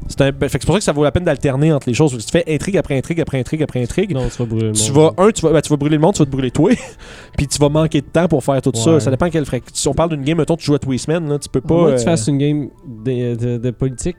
C'est 0.07 0.21
un- 0.21 0.31
fait 0.31 0.37
que 0.39 0.47
c'est 0.51 0.65
pour 0.65 0.73
ça 0.75 0.79
que 0.79 0.83
ça 0.83 0.91
vaut 0.91 1.03
la 1.03 1.11
peine 1.11 1.23
d'alterner 1.23 1.71
entre 1.73 1.87
les 1.87 1.93
choses. 1.93 2.17
Si 2.19 2.25
tu 2.25 2.31
fais 2.31 2.43
intrigue 2.47 2.77
après 2.77 2.97
intrigue 2.97 3.21
après 3.21 3.39
intrigue 3.39 3.63
après 3.63 3.81
intrigue, 3.81 4.13
Non, 4.13 4.27
tu 4.29 4.37
vas 4.37 4.45
brûler 4.45 4.67
le 4.67 4.71
tu 4.73 4.91
monde. 4.91 5.13
vas, 5.17 5.23
un, 5.23 5.31
tu 5.31 5.41
vas, 5.41 5.51
ben, 5.51 5.61
tu 5.61 5.69
vas 5.69 5.77
brûler 5.77 5.95
le 5.95 6.01
monde, 6.01 6.13
tu 6.13 6.19
vas 6.19 6.25
te 6.25 6.31
brûler 6.31 6.51
toi, 6.51 6.71
puis 7.37 7.47
tu 7.47 7.57
vas 7.59 7.69
manquer 7.69 8.01
de 8.01 8.07
temps 8.07 8.27
pour 8.27 8.43
faire 8.43 8.61
tout 8.61 8.71
ça. 8.75 8.93
Ouais. 8.95 8.99
Ça 8.99 9.11
dépend 9.11 9.29
quelle 9.29 9.45
fréquence. 9.45 9.69
Si 9.73 9.87
on 9.87 9.93
parle 9.93 10.09
d'une 10.11 10.23
game, 10.23 10.37
mettons, 10.37 10.55
tu 10.57 10.65
joues 10.65 10.75
à 10.75 10.79
tous 10.79 10.91
les 10.91 10.97
semaines, 10.97 11.27
là, 11.29 11.37
tu 11.39 11.49
peux 11.49 11.61
pas. 11.61 11.73
moins 11.75 11.91
que 11.91 11.95
tu 11.97 12.01
euh, 12.01 12.05
fasses 12.05 12.27
une 12.27 12.37
game 12.37 12.69
de, 12.85 13.35
de- 13.35 13.57
de 13.57 13.71
politique? 13.71 14.17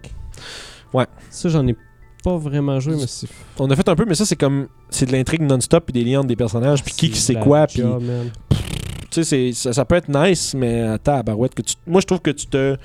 Ouais. 0.93 1.07
Ça, 1.31 1.49
j'en 1.49 1.67
ai 1.67 1.77
pas 2.25 2.37
vraiment 2.37 2.81
joué, 2.81 2.95
mais 2.97 3.07
c'est. 3.07 3.29
On 3.59 3.71
a 3.71 3.77
fait 3.77 3.89
un 3.89 3.95
peu, 3.95 4.05
mais 4.07 4.15
ça, 4.15 4.25
c'est 4.25 4.37
comme. 4.37 4.69
C'est 4.91 5.07
de 5.07 5.13
l'intrigue 5.13 5.43
non-stop, 5.43 5.85
puis 5.87 5.93
des 5.93 6.09
liens 6.09 6.21
entre 6.21 6.29
des 6.29 6.37
personnages, 6.37 6.83
puis 6.83 6.95
qui 6.95 7.11
qui 7.11 7.21
sait 7.21 7.35
la 7.35 7.41
quoi, 7.41 7.67
puis. 7.67 7.83
Tu 9.11 9.23
sais, 9.23 9.25
c'est- 9.25 9.53
ça, 9.55 9.73
ça 9.73 9.85
peut 9.87 9.95
être 9.95 10.09
nice, 10.09 10.55
mais 10.55 10.83
attends, 10.83 11.21
barouette, 11.21 11.55
que 11.55 11.63
tu, 11.63 11.75
moi, 11.87 12.01
je 12.03 12.07
trouve 12.07 12.21
que 12.21 12.31
tu 12.31 12.47
te. 12.47 12.77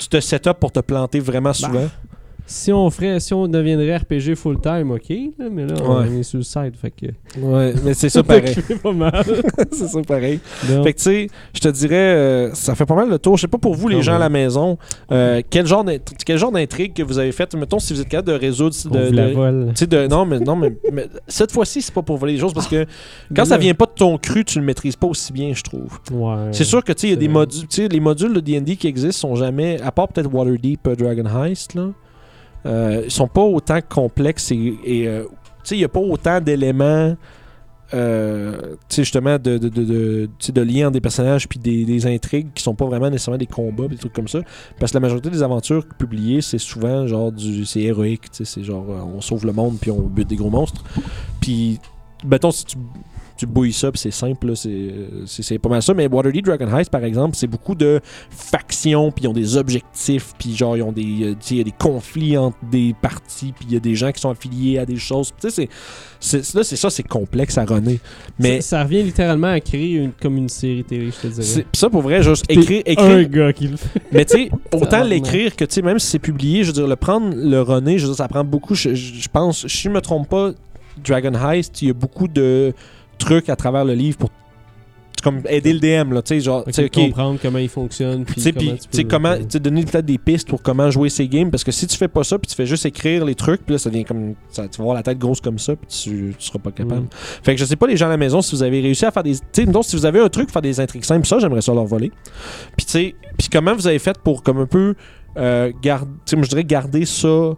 Tu 0.00 0.08
te 0.08 0.18
set 0.20 0.46
up 0.46 0.58
pour 0.58 0.72
te 0.72 0.80
planter 0.80 1.20
vraiment 1.20 1.52
souvent? 1.52 1.88
Si 2.52 2.72
on 2.72 2.90
ferait, 2.90 3.20
si 3.20 3.32
on 3.32 3.46
deviendrait 3.46 3.96
RPG 3.98 4.34
full 4.34 4.60
time, 4.60 4.90
ok, 4.90 5.08
là, 5.38 5.44
mais 5.52 5.66
là, 5.66 5.74
on 5.84 6.00
Ouais. 6.00 6.18
est 6.18 6.22
sur 6.24 6.38
le 6.38 6.42
side, 6.42 6.72
fait 6.74 6.90
que. 6.90 7.06
Ouais, 7.40 7.72
mais 7.84 7.94
c'est 7.94 8.08
ça 8.08 8.22
pareil. 8.24 8.56
C'est 8.66 8.82
pas 8.82 8.92
mal. 8.92 9.24
c'est 9.70 9.86
ça 9.86 10.02
pareil. 10.02 10.40
Fait 10.42 10.92
que 10.92 10.98
tu 10.98 11.04
sais, 11.04 11.26
je 11.54 11.60
te 11.60 11.68
dirais, 11.68 11.94
euh, 11.94 12.52
ça 12.54 12.74
fait 12.74 12.86
pas 12.86 12.96
mal 12.96 13.08
le 13.08 13.20
tour. 13.20 13.36
Je 13.36 13.42
sais 13.42 13.46
pas 13.46 13.58
pour 13.58 13.76
vous, 13.76 13.86
les 13.86 13.98
Ah 13.98 14.02
gens 14.02 14.10
ouais. 14.12 14.16
à 14.16 14.18
la 14.18 14.28
maison, 14.30 14.78
euh, 15.12 15.42
quel 15.48 15.64
genre 15.68 15.84
d'intrigue 15.84 16.92
que 16.92 17.04
vous 17.04 17.20
avez 17.20 17.30
fait 17.30 17.54
Mettons, 17.54 17.78
si 17.78 17.94
vous 17.94 18.00
êtes 18.00 18.08
capable 18.08 18.28
de 18.32 18.34
résoudre. 18.34 18.74
On 18.86 18.94
De, 18.94 18.98
la 19.14 19.28
de- 19.28 19.32
vole. 19.32 19.72
de- 19.72 20.06
non, 20.08 20.26
mais, 20.26 20.40
non 20.40 20.56
mais, 20.56 20.72
mais 20.92 21.06
cette 21.28 21.52
fois-ci, 21.52 21.82
c'est 21.82 21.94
pas 21.94 22.02
pour 22.02 22.16
voler 22.16 22.32
les 22.32 22.40
choses 22.40 22.52
parce 22.52 22.66
que 22.66 22.84
quand 23.32 23.42
Mais 23.42 23.44
ça 23.44 23.58
vient 23.58 23.74
pas 23.74 23.86
de 23.86 23.92
ton 23.94 24.18
cru, 24.18 24.44
tu 24.44 24.58
le 24.58 24.64
maîtrises 24.64 24.96
pas 24.96 25.06
aussi 25.06 25.32
bien, 25.32 25.52
je 25.54 25.62
trouve. 25.62 26.00
Ouais. 26.12 26.48
C'est 26.50 26.64
sûr 26.64 26.82
que 26.82 26.92
tu 26.92 27.02
sais, 27.02 27.06
il 27.06 27.10
y 27.10 27.12
a 27.12 27.16
des 27.16 27.28
modules, 27.28 27.68
tu 27.68 27.76
sais, 27.82 27.86
les 27.86 28.00
modules 28.00 28.32
de 28.32 28.40
D&D 28.40 28.74
qui 28.74 28.88
existent 28.88 29.28
sont 29.28 29.36
jamais, 29.36 29.80
à 29.82 29.92
part 29.92 30.08
peut-être 30.08 30.32
Waterdeep, 30.34 30.84
euh, 30.88 30.96
Dragon 30.96 31.44
Heist, 31.44 31.74
là, 31.74 31.90
euh, 32.66 33.08
sont 33.08 33.28
pas 33.28 33.42
autant 33.42 33.80
complexes 33.88 34.52
et, 34.52 34.78
et, 34.84 35.08
euh, 35.08 35.24
il 35.70 35.78
y 35.78 35.84
a 35.84 35.88
pas 35.88 36.00
autant 36.00 36.40
d'éléments, 36.40 37.16
euh, 37.92 38.76
justement, 38.90 39.38
de, 39.38 39.58
de, 39.58 39.68
de, 39.68 40.28
de, 40.48 40.60
liens 40.62 40.90
des 40.90 41.00
personnages 41.00 41.48
puis 41.48 41.58
des, 41.58 41.84
des 41.84 42.06
intrigues 42.06 42.48
qui 42.54 42.62
sont 42.62 42.74
pas 42.74 42.86
vraiment 42.86 43.10
nécessairement 43.10 43.38
des 43.38 43.46
combats 43.46 43.88
des 43.88 43.96
trucs 43.96 44.12
comme 44.12 44.28
ça. 44.28 44.40
Parce 44.78 44.92
que 44.92 44.96
la 44.96 45.00
majorité 45.00 45.30
des 45.30 45.42
aventures 45.42 45.86
publiées, 45.98 46.40
c'est 46.40 46.58
souvent 46.58 47.06
genre 47.06 47.32
du, 47.32 47.64
c'est 47.64 47.80
héroïque, 47.80 48.24
c'est 48.32 48.62
genre, 48.62 48.86
euh, 48.90 49.02
on 49.02 49.20
sauve 49.20 49.46
le 49.46 49.52
monde 49.52 49.76
puis 49.80 49.90
on 49.90 50.00
bute 50.02 50.28
des 50.28 50.36
gros 50.36 50.50
monstres. 50.50 50.84
Puis, 51.40 51.78
mettons, 52.24 52.50
si 52.50 52.64
tu 52.64 52.76
tu 53.40 53.46
bouilles 53.46 53.72
ça, 53.72 53.90
puis 53.90 53.98
c'est 53.98 54.10
simple, 54.10 54.48
là, 54.48 54.52
c'est, 54.54 55.58
pas 55.58 55.70
mal 55.70 55.82
ça. 55.82 55.94
Mais 55.94 56.06
Waterdeep 56.08 56.44
Dragon 56.44 56.76
Heist, 56.76 56.90
par 56.90 57.02
exemple, 57.04 57.34
c'est 57.36 57.46
beaucoup 57.46 57.74
de 57.74 57.98
factions, 58.30 59.10
puis 59.10 59.24
ils 59.24 59.28
ont 59.28 59.32
des 59.32 59.56
objectifs, 59.56 60.34
puis 60.38 60.54
genre, 60.54 60.76
ils 60.76 60.82
ont 60.82 60.92
des, 60.92 61.22
euh, 61.22 61.34
il 61.50 61.56
y 61.56 61.60
a 61.60 61.64
des 61.64 61.72
conflits 61.72 62.36
entre 62.36 62.58
des 62.70 62.94
parties, 63.00 63.52
puis 63.56 63.64
il 63.68 63.72
y 63.72 63.76
a 63.76 63.80
des 63.80 63.94
gens 63.94 64.12
qui 64.12 64.20
sont 64.20 64.28
affiliés 64.28 64.78
à 64.78 64.84
des 64.84 64.96
choses. 64.98 65.32
Tu 65.40 65.48
sais, 65.50 65.68
c'est, 66.20 66.54
là, 66.54 66.62
c'est 66.64 66.76
ça, 66.76 66.90
c'est 66.90 67.02
complexe 67.02 67.56
à 67.56 67.64
runner. 67.64 67.98
Mais 68.38 68.60
ça, 68.60 68.76
ça 68.78 68.84
revient 68.84 69.02
littéralement 69.02 69.48
à 69.52 69.60
créer 69.60 69.94
une, 69.94 70.12
comme 70.12 70.36
une 70.36 70.50
série 70.50 70.84
télé, 70.84 71.06
je 71.10 71.28
te 71.28 71.32
c'est, 71.34 71.52
dirais. 71.52 71.66
pis 71.72 71.78
ça, 71.78 71.88
pour 71.88 72.02
vrai, 72.02 72.22
juste 72.22 72.44
Puis 72.46 72.58
écrire, 72.60 72.82
Un 72.86 72.90
écrire 72.92 73.28
gars 73.30 73.52
qui 73.54 73.68
le 73.68 73.76
fait. 73.78 74.02
mais 74.12 74.24
tu 74.26 74.36
sais, 74.36 74.50
autant 74.72 75.02
l'écrire 75.02 75.56
que, 75.56 75.64
tu 75.64 75.76
sais, 75.76 75.82
même 75.82 75.98
si 75.98 76.08
c'est 76.08 76.18
publié, 76.18 76.62
je 76.62 76.68
veux 76.68 76.74
dire, 76.74 76.86
le 76.86 76.96
prendre, 76.96 77.34
le 77.34 77.62
runner, 77.62 77.96
je 77.96 78.02
veux 78.04 78.10
dire, 78.12 78.16
ça 78.18 78.28
prend 78.28 78.44
beaucoup. 78.44 78.74
Je, 78.74 78.94
je- 78.94 79.14
je 79.14 79.28
pense, 79.28 79.66
si 79.66 79.78
je 79.78 79.88
me 79.88 80.00
trompe 80.02 80.28
pas, 80.28 80.52
Dragon 81.02 81.32
Heist, 81.34 81.80
il 81.80 81.88
y 81.88 81.90
a 81.90 81.94
beaucoup 81.94 82.28
de 82.28 82.74
trucs 83.20 83.48
à 83.48 83.56
travers 83.56 83.84
le 83.84 83.94
livre 83.94 84.18
pour 84.18 84.30
comme 85.22 85.42
aider 85.48 85.72
le 85.72 85.80
DM, 85.80 86.12
là, 86.12 86.22
tu 86.22 86.34
sais, 86.34 86.40
genre, 86.40 86.64
comprendre 86.92 87.38
comment 87.40 87.58
il 87.58 87.68
fonctionne. 87.68 88.24
Puis 88.24 88.40
sais, 88.40 88.52
comment 88.52 88.76
tu 88.90 89.04
comment, 89.04 89.34
donner 89.60 89.84
peut-être 89.84 90.06
des 90.06 90.18
pistes 90.18 90.48
pour 90.48 90.62
comment 90.62 90.90
jouer 90.90 91.08
ces 91.08 91.28
games, 91.28 91.50
parce 91.50 91.64
que 91.64 91.72
si 91.72 91.86
tu 91.86 91.96
fais 91.96 92.08
pas 92.08 92.24
ça, 92.24 92.38
puis 92.38 92.48
tu 92.48 92.54
fais 92.54 92.66
juste 92.66 92.86
écrire 92.86 93.24
les 93.24 93.34
trucs, 93.34 93.64
puis 93.64 93.74
là, 93.74 93.78
ça 93.78 93.90
devient 93.90 94.04
comme, 94.04 94.34
ça, 94.48 94.66
tu 94.68 94.78
vas 94.78 94.84
avoir 94.84 94.96
la 94.96 95.02
tête 95.02 95.18
grosse 95.18 95.40
comme 95.40 95.58
ça, 95.58 95.76
puis 95.76 95.86
tu, 95.88 96.34
tu 96.38 96.46
seras 96.46 96.58
pas 96.58 96.72
capable. 96.72 97.02
Mm. 97.02 97.08
Fait 97.42 97.54
que 97.54 97.60
je 97.60 97.64
sais 97.64 97.76
pas, 97.76 97.86
les 97.86 97.96
gens 97.96 98.06
à 98.06 98.10
la 98.10 98.16
maison, 98.16 98.42
si 98.42 98.54
vous 98.54 98.62
avez 98.62 98.80
réussi 98.80 99.04
à 99.04 99.10
faire 99.10 99.22
des. 99.22 99.34
Tu 99.34 99.44
sais, 99.52 99.66
mettons, 99.66 99.82
si 99.82 99.96
vous 99.96 100.06
avez 100.06 100.20
un 100.20 100.28
truc 100.28 100.50
faire 100.50 100.62
des 100.62 100.80
intrigues 100.80 101.04
simples, 101.04 101.26
ça, 101.26 101.38
j'aimerais 101.38 101.62
ça 101.62 101.74
leur 101.74 101.86
voler. 101.86 102.10
Puis, 102.76 102.86
tu 102.86 102.92
sais, 102.92 103.14
puis 103.38 103.48
comment 103.50 103.74
vous 103.74 103.86
avez 103.86 103.98
fait 103.98 104.18
pour, 104.18 104.42
comme 104.42 104.58
un 104.58 104.66
peu, 104.66 104.94
euh, 105.36 105.72
garder. 105.82 106.10
Je 106.26 106.36
dirais 106.36 106.64
garder 106.64 107.04
ça. 107.04 107.56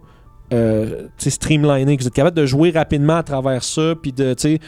Euh, 0.51 1.07
streamliné, 1.17 1.97
que 1.97 2.03
vous 2.03 2.07
êtes 2.07 2.13
capable 2.13 2.37
de 2.37 2.45
jouer 2.45 2.69
rapidement 2.69 3.15
à 3.15 3.23
travers 3.23 3.63
ça, 3.63 3.95
puis 3.99 4.11
de, 4.11 4.35
tu 4.35 4.41
sais, 4.41 4.59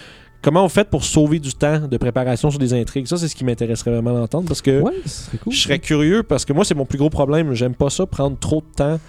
comment 0.45 0.61
vous 0.61 0.69
faites 0.69 0.91
pour 0.91 1.03
sauver 1.03 1.39
du 1.39 1.55
temps 1.55 1.87
de 1.87 1.97
préparation 1.97 2.51
sur 2.51 2.59
des 2.59 2.73
intrigues? 2.73 3.07
Ça, 3.07 3.17
c'est 3.17 3.27
ce 3.27 3.35
qui 3.35 3.43
m'intéresserait 3.43 3.89
vraiment 3.89 4.13
d'entendre, 4.13 4.47
parce 4.47 4.61
que 4.61 4.79
Ouais, 4.79 4.91
cool. 5.43 5.51
je 5.51 5.59
serais 5.59 5.79
curieux, 5.79 6.21
parce 6.21 6.45
que 6.45 6.53
moi, 6.53 6.63
c'est 6.63 6.75
mon 6.75 6.85
plus 6.85 6.99
gros 6.99 7.09
problème. 7.09 7.53
J'aime 7.53 7.73
pas 7.73 7.89
ça, 7.89 8.05
prendre 8.05 8.37
trop 8.37 8.61
de 8.61 8.75
temps 8.75 8.99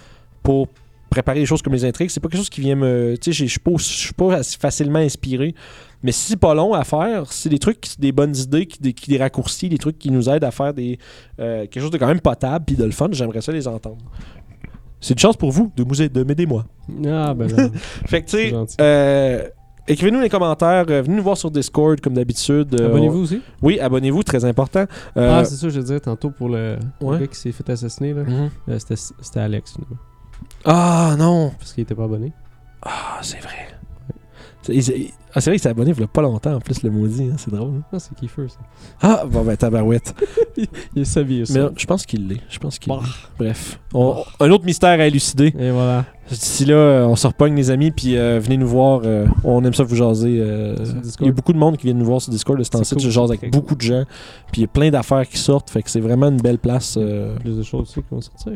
pour 0.41 0.67
préparer 1.11 1.39
les 1.39 1.45
choses 1.45 1.61
comme 1.61 1.73
les 1.73 1.85
intrigues. 1.85 2.09
C'est 2.09 2.19
pas 2.19 2.27
quelque 2.27 2.39
chose 2.39 2.49
qui 2.49 2.61
vient 2.61 2.75
me. 2.75 3.15
Tu 3.21 3.31
sais, 3.31 3.45
je 3.45 3.51
suis 3.51 3.59
pas, 3.59 3.71
je 3.77 3.83
suis 3.83 4.13
pas 4.13 4.33
assez 4.33 4.57
facilement 4.57 4.97
inspiré. 4.97 5.53
Mais 6.01 6.11
si 6.11 6.27
c'est 6.29 6.37
pas 6.37 6.55
long 6.55 6.73
à 6.73 6.83
faire, 6.83 7.31
c'est 7.31 7.49
des 7.49 7.59
trucs, 7.59 7.85
des 7.99 8.11
bonnes 8.11 8.35
idées, 8.35 8.65
qui, 8.65 8.79
des, 8.79 8.93
qui 8.93 9.11
des 9.11 9.17
raccourcis, 9.19 9.69
des 9.69 9.77
trucs 9.77 9.99
qui 9.99 10.09
nous 10.09 10.29
aident 10.29 10.43
à 10.43 10.51
faire 10.51 10.73
des 10.73 10.97
euh, 11.39 11.67
quelque 11.67 11.81
chose 11.81 11.91
de 11.91 11.97
quand 11.99 12.07
même 12.07 12.19
potable 12.19 12.65
puis 12.65 12.75
de 12.75 12.83
le 12.83 12.91
fun, 12.91 13.09
j'aimerais 13.11 13.41
ça 13.41 13.51
les 13.51 13.67
entendre. 13.67 13.97
C'est 14.99 15.13
une 15.13 15.19
chance 15.19 15.37
pour 15.37 15.51
vous 15.51 15.71
de 15.75 16.23
m'aider 16.23 16.47
moi. 16.47 16.65
Ah, 17.05 17.35
ben 17.35 17.47
là. 17.55 17.69
Fait 18.07 18.23
que 18.23 18.29
tu 18.29 18.37
sais, 18.37 18.53
euh, 18.81 19.47
écrivez-nous 19.87 20.19
les 20.19 20.29
commentaires, 20.29 20.85
euh, 20.89 21.01
venez 21.01 21.15
nous 21.15 21.23
voir 21.23 21.37
sur 21.37 21.49
Discord 21.51 21.99
comme 22.01 22.13
d'habitude. 22.13 22.79
Euh, 22.79 22.87
Abonnez-vous 22.87 23.19
aussi. 23.23 23.41
Oui, 23.61 23.79
abonnez-vous, 23.79 24.23
très 24.23 24.43
important. 24.45 24.85
Euh, 25.17 25.39
Ah, 25.39 25.45
c'est 25.45 25.55
ça, 25.55 25.69
je 25.69 25.79
disais 25.79 25.99
tantôt 25.99 26.29
pour 26.31 26.49
le, 26.49 26.77
le 27.01 27.05
Ouais. 27.07 27.19
gars 27.19 27.27
qui 27.27 27.35
s'est 27.37 27.51
fait 27.51 27.69
assassiner. 27.69 28.13
là. 28.13 28.23
mhm. 28.23 28.49
C'était 28.79 29.39
Alex, 29.39 29.75
Ah 30.65 31.15
non, 31.17 31.51
parce 31.57 31.73
qu'il 31.73 31.83
était 31.83 31.95
pas 31.95 32.03
abonné. 32.05 32.33
Ah, 32.83 33.19
c'est 33.21 33.39
vrai. 33.41 33.67
Il- 34.69 34.75
il- 34.89 35.11
Ah, 35.33 35.41
c'est 35.41 35.51
vrai 35.51 35.57
qu'il 35.57 35.63
s'est 35.63 35.69
abonné 35.69 35.91
il 35.95 35.99
y 35.99 36.03
a 36.03 36.07
pas 36.07 36.21
longtemps 36.23 36.53
en 36.55 36.59
plus, 36.59 36.81
le 36.81 36.89
maudit. 36.89 37.25
hein, 37.31 37.35
C'est 37.37 37.51
drôle. 37.53 37.69
hein. 37.77 37.83
Ah, 37.93 37.99
c'est 37.99 38.15
Kiefer, 38.15 38.47
ça. 38.49 38.57
Ah, 39.01 39.23
bon, 39.29 39.43
ben, 39.43 39.55
tabarouette. 39.55 40.15
Il 40.95 41.01
est 41.01 41.05
savié, 41.05 41.39
Mais 41.41 41.45
ça. 41.45 41.71
je 41.77 41.85
pense 41.85 42.05
qu'il 42.05 42.27
l'est. 42.27 42.41
Je 42.49 42.57
pense 42.57 42.79
qu'il 42.79 42.91
Bah. 42.91 43.01
Bref. 43.37 43.79
On- 43.93 44.23
Un 44.39 44.49
autre 44.49 44.65
mystère 44.65 44.99
à 44.99 45.05
élucider. 45.05 45.53
Et 45.59 45.69
voilà. 45.69 46.05
D'ici 46.29 46.65
là, 46.65 46.75
euh, 46.75 47.05
on 47.05 47.15
se 47.15 47.27
repogne, 47.27 47.55
les 47.55 47.69
amis, 47.69 47.91
puis 47.91 48.17
euh, 48.17 48.39
venez 48.41 48.57
nous 48.57 48.67
voir. 48.67 49.01
euh, 49.03 49.27
on 49.43 49.63
aime 49.63 49.73
ça 49.73 49.83
vous 49.83 49.95
jaser. 49.95 50.37
euh, 50.41 50.75
Il 51.19 51.25
y 51.27 51.29
a 51.29 51.31
beaucoup 51.33 51.53
de 51.53 51.59
monde 51.59 51.77
qui 51.77 51.85
vient 51.85 51.93
nous 51.93 52.05
voir 52.05 52.19
sur 52.21 52.31
Discord. 52.31 52.57
de 52.57 52.63
ce 52.63 52.71
temps-ci, 52.71 52.95
cool. 52.95 53.03
je 53.03 53.09
jase 53.11 53.29
avec 53.29 53.41
C'est 53.41 53.49
beaucoup 53.49 53.75
de 53.75 53.81
gens. 53.81 54.05
Puis 54.51 54.61
il 54.61 54.61
y 54.61 54.65
a 54.65 54.67
plein 54.69 54.89
d'affaires 54.89 55.27
qui 55.27 55.37
sortent. 55.37 55.69
Fait 55.69 55.83
que 55.83 55.89
c'est 55.91 55.99
vraiment 56.01 56.29
une 56.29 56.41
belle 56.41 56.57
place. 56.59 56.97
Plus 57.41 57.57
de 57.57 57.63
choses 57.63 57.81
aussi 57.83 58.01
qui 58.01 58.07
vont 58.09 58.21
sortir. 58.21 58.53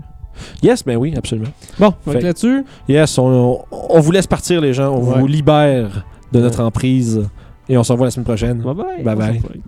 Yes, 0.61 0.83
ben 0.83 0.95
oui, 0.97 1.13
absolument. 1.17 1.51
Bon, 1.79 1.93
fait 2.05 2.13
Fait- 2.13 2.21
là-dessus, 2.21 2.63
Yes, 2.87 3.17
on, 3.17 3.25
on- 3.27 3.65
on 3.89 3.99
vous 3.99 4.11
laisse 4.11 4.27
partir, 4.27 4.61
les 4.61 4.73
gens. 4.73 4.89
On 4.93 5.03
Ouais. 5.03 5.19
vous 5.19 5.27
libère 5.27 6.05
de 6.31 6.39
notre 6.39 6.59
Ouais. 6.59 6.65
emprise. 6.65 7.27
Et 7.69 7.77
on 7.77 7.83
se 7.83 7.91
revoit 7.91 8.07
la 8.07 8.11
semaine 8.11 8.25
prochaine. 8.25 8.61
bye 8.61 8.73
bye. 8.73 9.03
Bye 9.03 9.15
bye. 9.15 9.41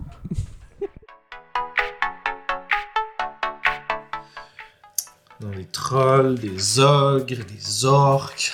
Dans 5.40 5.50
les 5.50 5.64
trolls, 5.66 6.36
des 6.38 6.78
ogres, 6.80 7.24
des 7.44 7.84
orques. 7.84 8.52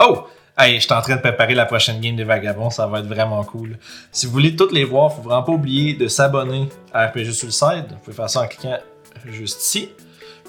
Oh! 0.00 0.26
Hey, 0.56 0.76
je 0.76 0.80
suis 0.80 0.92
en 0.92 1.00
train 1.00 1.16
de 1.16 1.20
préparer 1.20 1.54
la 1.54 1.64
prochaine 1.64 1.98
game 2.00 2.14
des 2.14 2.24
Vagabonds, 2.24 2.68
ça 2.70 2.86
va 2.86 3.00
être 3.00 3.06
vraiment 3.06 3.42
cool. 3.42 3.78
Si 4.12 4.26
vous 4.26 4.32
voulez 4.32 4.54
toutes 4.54 4.72
les 4.72 4.84
voir, 4.84 5.12
faut 5.12 5.22
vraiment 5.22 5.42
pas 5.42 5.52
oublier 5.52 5.94
de 5.94 6.08
s'abonner 6.08 6.68
à 6.92 7.06
RPG 7.06 7.32
Suicide. 7.32 7.86
Vous 7.90 7.96
pouvez 8.04 8.16
faire 8.16 8.28
ça 8.28 8.42
en 8.42 8.46
cliquant 8.46 8.78
juste 9.26 9.62
ici. 9.64 9.88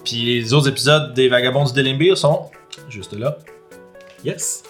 Puis 0.03 0.23
les 0.23 0.53
autres 0.53 0.69
épisodes 0.69 1.13
des 1.13 1.29
Vagabonds 1.29 1.65
du 1.65 1.73
Delimbir 1.73 2.17
sont 2.17 2.49
juste 2.89 3.13
là. 3.13 3.37
Yes! 4.23 4.63